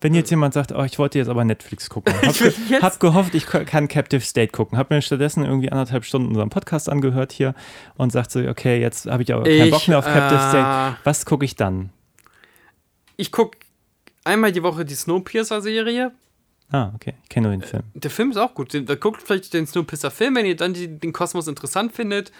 [0.00, 3.34] Wenn jetzt jemand sagt, oh, ich wollte jetzt aber Netflix gucken, hab, ge hab gehofft,
[3.34, 7.54] ich kann Captive State gucken, hab mir stattdessen irgendwie anderthalb Stunden unseren Podcast angehört hier
[7.96, 10.48] und sagt so, okay, jetzt habe ich aber keinen Ich, Bock mehr auf Captive äh,
[10.48, 10.96] State.
[11.04, 11.90] Was gucke ich dann?
[13.16, 13.58] ich gucke
[14.24, 16.12] einmal die Woche die Snowpiercer-Serie.
[16.70, 17.82] Ah, okay, ich kenne nur den Film.
[17.94, 18.74] Der Film ist auch gut.
[18.74, 22.32] Da guckt vielleicht den Snowpiercer-Film, wenn ihr dann die, den Kosmos interessant findet.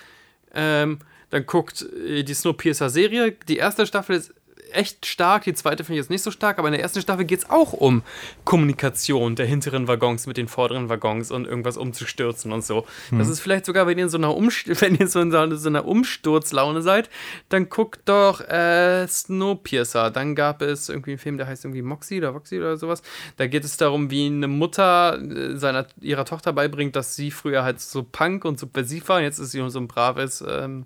[0.53, 0.99] Ähm,
[1.31, 3.37] dann guckt äh, die Snowpiercer-Serie.
[3.49, 4.35] Die erste Staffel ist
[4.75, 7.25] echt stark, die zweite finde ich jetzt nicht so stark, aber in der ersten Staffel
[7.25, 8.03] geht es auch um
[8.45, 12.87] Kommunikation der hinteren Waggons mit den vorderen Waggons und irgendwas umzustürzen und so.
[13.11, 15.69] Das ist vielleicht sogar, wenn ihr in so einer, Umst wenn ihr so in so
[15.69, 17.09] einer Umsturzlaune seid,
[17.49, 20.11] dann guckt doch äh, Snowpiercer.
[20.11, 23.03] Dann gab es irgendwie einen Film, der heißt irgendwie Moxie oder Voxy oder sowas.
[23.37, 27.63] Da geht es darum, wie eine Mutter äh, seiner, ihrer Tochter beibringt, dass sie früher
[27.65, 29.21] halt so Punk und subversiv war.
[29.21, 30.85] Jetzt ist sie so ein braves ähm,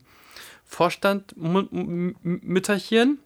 [0.64, 3.18] Vorstand-Mütterchen.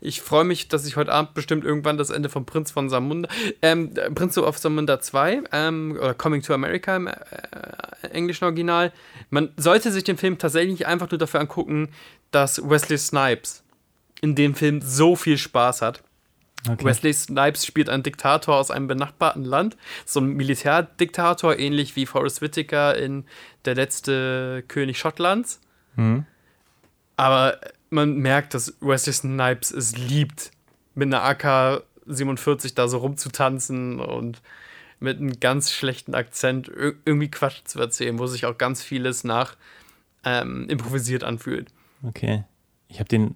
[0.00, 3.28] Ich freue mich, dass ich heute Abend bestimmt irgendwann das Ende von Prinz von Samunda,
[3.62, 7.12] ähm, äh, Prince of Samunda 2, ähm, oder Coming to America im äh,
[8.10, 8.92] englischen Original.
[9.30, 11.88] Man sollte sich den Film tatsächlich einfach nur dafür angucken,
[12.30, 13.62] dass Wesley Snipes
[14.20, 16.02] in dem Film so viel Spaß hat.
[16.68, 16.84] Okay.
[16.84, 22.40] Wesley Snipes spielt einen Diktator aus einem benachbarten Land, so ein Militärdiktator, ähnlich wie Forrest
[22.40, 23.24] Whitaker in
[23.64, 25.60] Der letzte König Schottlands.
[25.96, 26.24] Mhm.
[27.16, 27.58] Aber
[27.90, 30.50] man merkt, dass Wesley Snipes es liebt,
[30.94, 34.40] mit einer AK-47 da so rumzutanzen und
[35.00, 39.24] mit einem ganz schlechten Akzent ir- irgendwie Quatsch zu erzählen, wo sich auch ganz vieles
[39.24, 39.56] nach
[40.24, 41.68] ähm, improvisiert anfühlt.
[42.04, 42.44] Okay.
[42.88, 43.34] Ich habe den,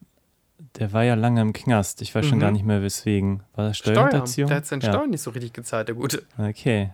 [0.78, 2.00] der war ja lange im Knast.
[2.02, 2.42] Ich weiß schon Mhm.
[2.42, 3.42] gar nicht mehr weswegen.
[3.56, 3.94] War das Steuer.
[3.94, 4.48] Steuerhinterziehung?
[4.48, 4.90] Der hat seinen ja.
[4.92, 6.22] Steuern nicht so richtig gezahlt, der Gute.
[6.38, 6.90] Okay.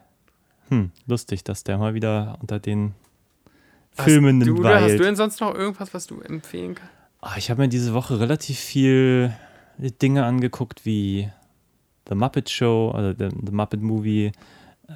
[0.69, 2.95] Hm, lustig, dass der mal wieder unter den
[3.97, 6.93] Hast Filmen du, oder hast du denn sonst noch irgendwas, was du empfehlen kannst?
[7.21, 9.33] Ah, ich habe mir diese Woche relativ viel
[9.79, 11.29] Dinge angeguckt wie
[12.09, 14.33] The Muppet Show oder The, The Muppet Movie,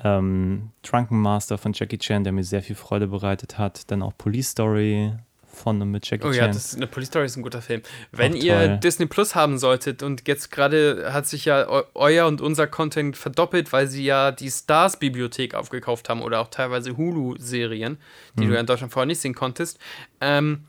[0.02, 3.90] ähm, Drunken Master von Jackie Chan, der mir sehr viel Freude bereitet hat.
[3.90, 5.12] Dann auch Police Story
[5.56, 6.38] von mit Jackie Oh Chan.
[6.38, 7.82] ja, das, eine Police Story ist ein guter Film.
[8.12, 8.76] Wenn Auch ihr.
[8.76, 13.16] Disney Plus haben solltet und jetzt gerade hat sich ja eu euer und unser Content
[13.16, 17.98] verdoppelt, weil sie ja die Stars-Bibliothek aufgekauft haben oder auch teilweise Hulu-Serien,
[18.38, 18.48] die Mhm.
[18.48, 19.78] du ja in Deutschland vorher nicht sehen konntest.
[20.20, 20.64] Ähm,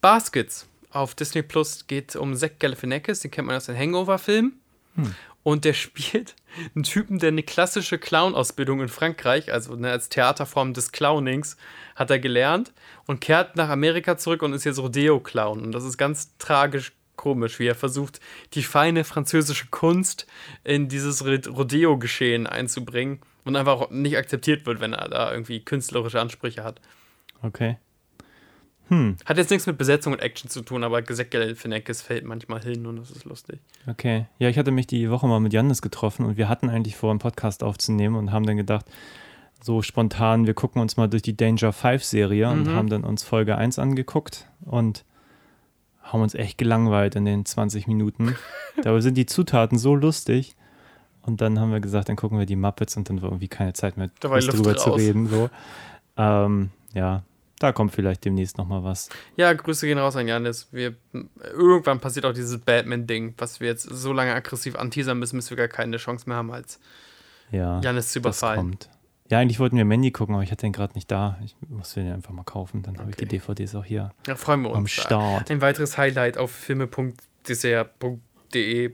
[0.00, 4.58] Baskets auf Disney Plus geht um Zach Galifianakis, den kennt man aus den Hangover-Filmen.
[4.96, 5.14] Hm.
[5.42, 6.34] Und der spielt
[6.74, 11.56] einen Typen, der eine klassische Clown-Ausbildung in Frankreich, also ne, als Theaterform des Clownings,
[11.96, 12.72] hat er gelernt
[13.06, 15.62] und kehrt nach Amerika zurück und ist jetzt Rodeo-Clown.
[15.62, 18.18] Und das ist ganz tragisch komisch, wie er versucht,
[18.54, 20.26] die feine französische Kunst
[20.64, 26.64] in dieses Rodeo-Geschehen einzubringen und einfach nicht akzeptiert wird, wenn er da irgendwie künstlerische Ansprüche
[26.64, 26.80] hat.
[27.42, 27.76] Okay.
[28.90, 32.60] Hm, Hat jetzt nichts mit Besetzung und Action zu tun, aber Zach Galifianakis fällt manchmal
[32.62, 33.60] hin und das ist lustig.
[33.86, 34.26] okay.
[34.38, 37.10] Ja, ich hatte mich die Woche mal mit Jannis getroffen und wir hatten eigentlich vor,
[37.10, 38.84] einen Podcast aufzunehmen und haben dann gedacht,
[39.62, 42.74] so spontan, wir gucken uns mal durch die Danger 5 Serie und Mhm.
[42.74, 45.04] haben dann uns Folge 1 angeguckt und
[46.02, 48.34] haben uns echt gelangweilt in den 20 Minuten.
[48.82, 50.56] Dabei sind die Zutaten so lustig.
[51.22, 53.74] Und dann haben wir gesagt, dann gucken wir die Muppets und dann war irgendwie keine
[53.74, 54.40] Zeit mehr, drüber
[54.76, 54.98] zu raus.
[54.98, 55.28] reden.
[55.28, 55.50] So.
[56.16, 57.22] Ähm, ja,
[57.60, 59.08] da kommt vielleicht demnächst nochmal was.
[59.36, 60.66] Ja, Grüße gehen raus an Janis.
[60.72, 60.96] Wir,
[61.52, 65.56] irgendwann passiert auch dieses Batman-Ding, was wir jetzt so lange aggressiv anteasern müssen, bis wir
[65.56, 66.80] gar keine Chance mehr haben, als
[67.52, 68.58] Ja, Janis zu das überfallen.
[68.58, 68.90] kommt.
[69.30, 71.38] Ja, eigentlich wollten wir Mandy gucken, aber ich hatte den gerade nicht da.
[71.44, 72.82] Ich muss den einfach mal kaufen.
[72.82, 73.38] Dann habe ich die Okay.
[73.38, 74.78] DVDs auch hier Da freuen wir uns.
[74.78, 75.48] am Start.
[75.52, 78.90] Ein weiteres Highlight auf filme.dessert.de.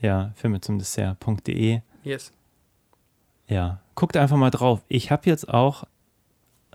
[0.00, 1.80] Ja, Filme zum Dessert.de.
[2.02, 2.32] Yes.
[3.46, 4.84] Ja, guckt einfach mal drauf.
[4.88, 5.84] Ich habe jetzt auch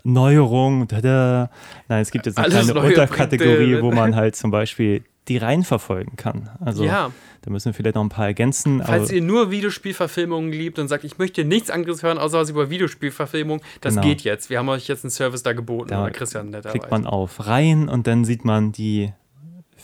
[0.04, 0.86] Neuerungen.
[0.88, 1.50] Tada.
[1.88, 5.38] Nein, es gibt jetzt eine Alles kleine Neue Unterkategorie, wo man halt zum Beispiel die
[5.38, 6.50] Reihen verfolgen kann.
[6.62, 8.82] Also ja, da müssen wir vielleicht noch ein paar ergänzen.
[8.84, 12.68] falls ihr nur Videospielverfilmungen liebt und sagt, ich möchte nichts anderes hören, außer was über
[12.68, 14.06] Videospielverfilmung, das Genau.
[14.06, 14.50] geht jetzt.
[14.50, 15.88] Wir haben euch jetzt einen Service da geboten.
[15.88, 16.78] Da Christian netterweise.
[16.78, 19.12] klickt man auf Reihen und dann sieht man die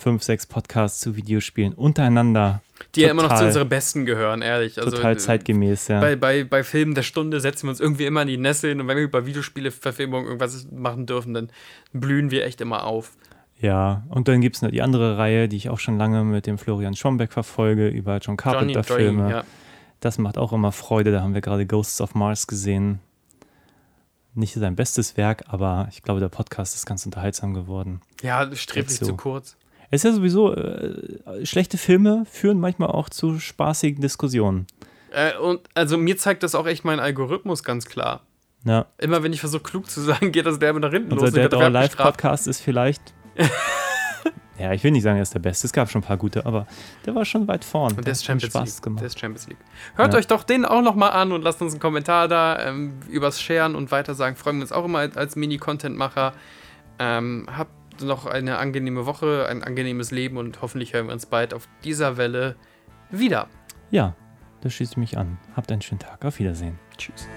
[0.00, 2.62] fünf, sechs Podcasts zu Videospielen untereinander.
[2.94, 4.78] Die ja immer noch zu unseren Besten gehören, ehrlich.
[4.78, 6.00] Also, Total äh, zeitgemäß, ja.
[6.00, 8.88] Bei, bei, bei Filmen der Stunde setzen wir uns irgendwie immer in die Nesseln und
[8.88, 11.50] wenn wir über Videospiele-Verfilmungen irgendwas machen dürfen, dann
[11.92, 13.12] blühen wir echt immer auf.
[13.60, 16.46] Ja, und dann gibt es noch die andere Reihe, die ich auch schon lange mit
[16.46, 19.30] dem Florian Schombeck verfolge, über John Carpenter-Filme.
[19.30, 19.44] Ja.
[20.00, 21.12] Das macht auch immer Freude.
[21.12, 23.00] Da haben wir gerade Ghosts of Mars gesehen.
[24.32, 28.00] Nicht sein bestes Werk, aber ich glaube, der Podcast ist ganz unterhaltsam geworden.
[28.22, 29.12] Ja, sträflich Dazu.
[29.12, 29.56] zu kurz.
[29.92, 34.66] Es ist ja sowieso, äh, schlechte Filme führen manchmal auch zu spaßigen Diskussionen.
[35.12, 38.20] Äh, und also mir zeigt das auch echt mein Algorithmus ganz klar.
[38.64, 38.86] Ja.
[38.98, 41.34] Immer wenn ich versuche klug zu sein, geht das derbe nach hinten Unser los.
[41.34, 42.16] und ich Dead or abgestraft.
[42.18, 43.02] Podcast ist vielleicht.
[44.58, 45.66] ja, ich will nicht sagen, er ist der Beste.
[45.66, 46.66] Es gab schon ein paar gute, aber
[47.06, 47.94] der war schon weit vorn.
[47.96, 48.82] Und der ist Champions Spaß League.
[48.82, 49.00] gemacht.
[49.00, 49.58] Der ist Champions League.
[49.96, 50.18] Hört Ja.
[50.18, 52.60] euch doch den auch nochmal an und lasst uns einen Kommentar da.
[52.64, 56.34] Ähm, übers Sharen und weitersagen freuen wir uns auch immer als, als Mini-Content-Macher.
[56.98, 57.72] Ähm, habt
[58.02, 62.16] noch eine angenehme Woche, ein angenehmes Leben und hoffentlich hören wir uns bald auf dieser
[62.16, 62.56] Welle
[63.10, 63.48] wieder.
[63.90, 64.14] Ja,
[64.60, 65.38] da schließe ich mich an.
[65.56, 66.24] Habt einen schönen Tag.
[66.24, 66.78] Auf Wiedersehen.
[66.96, 67.28] Tschüss.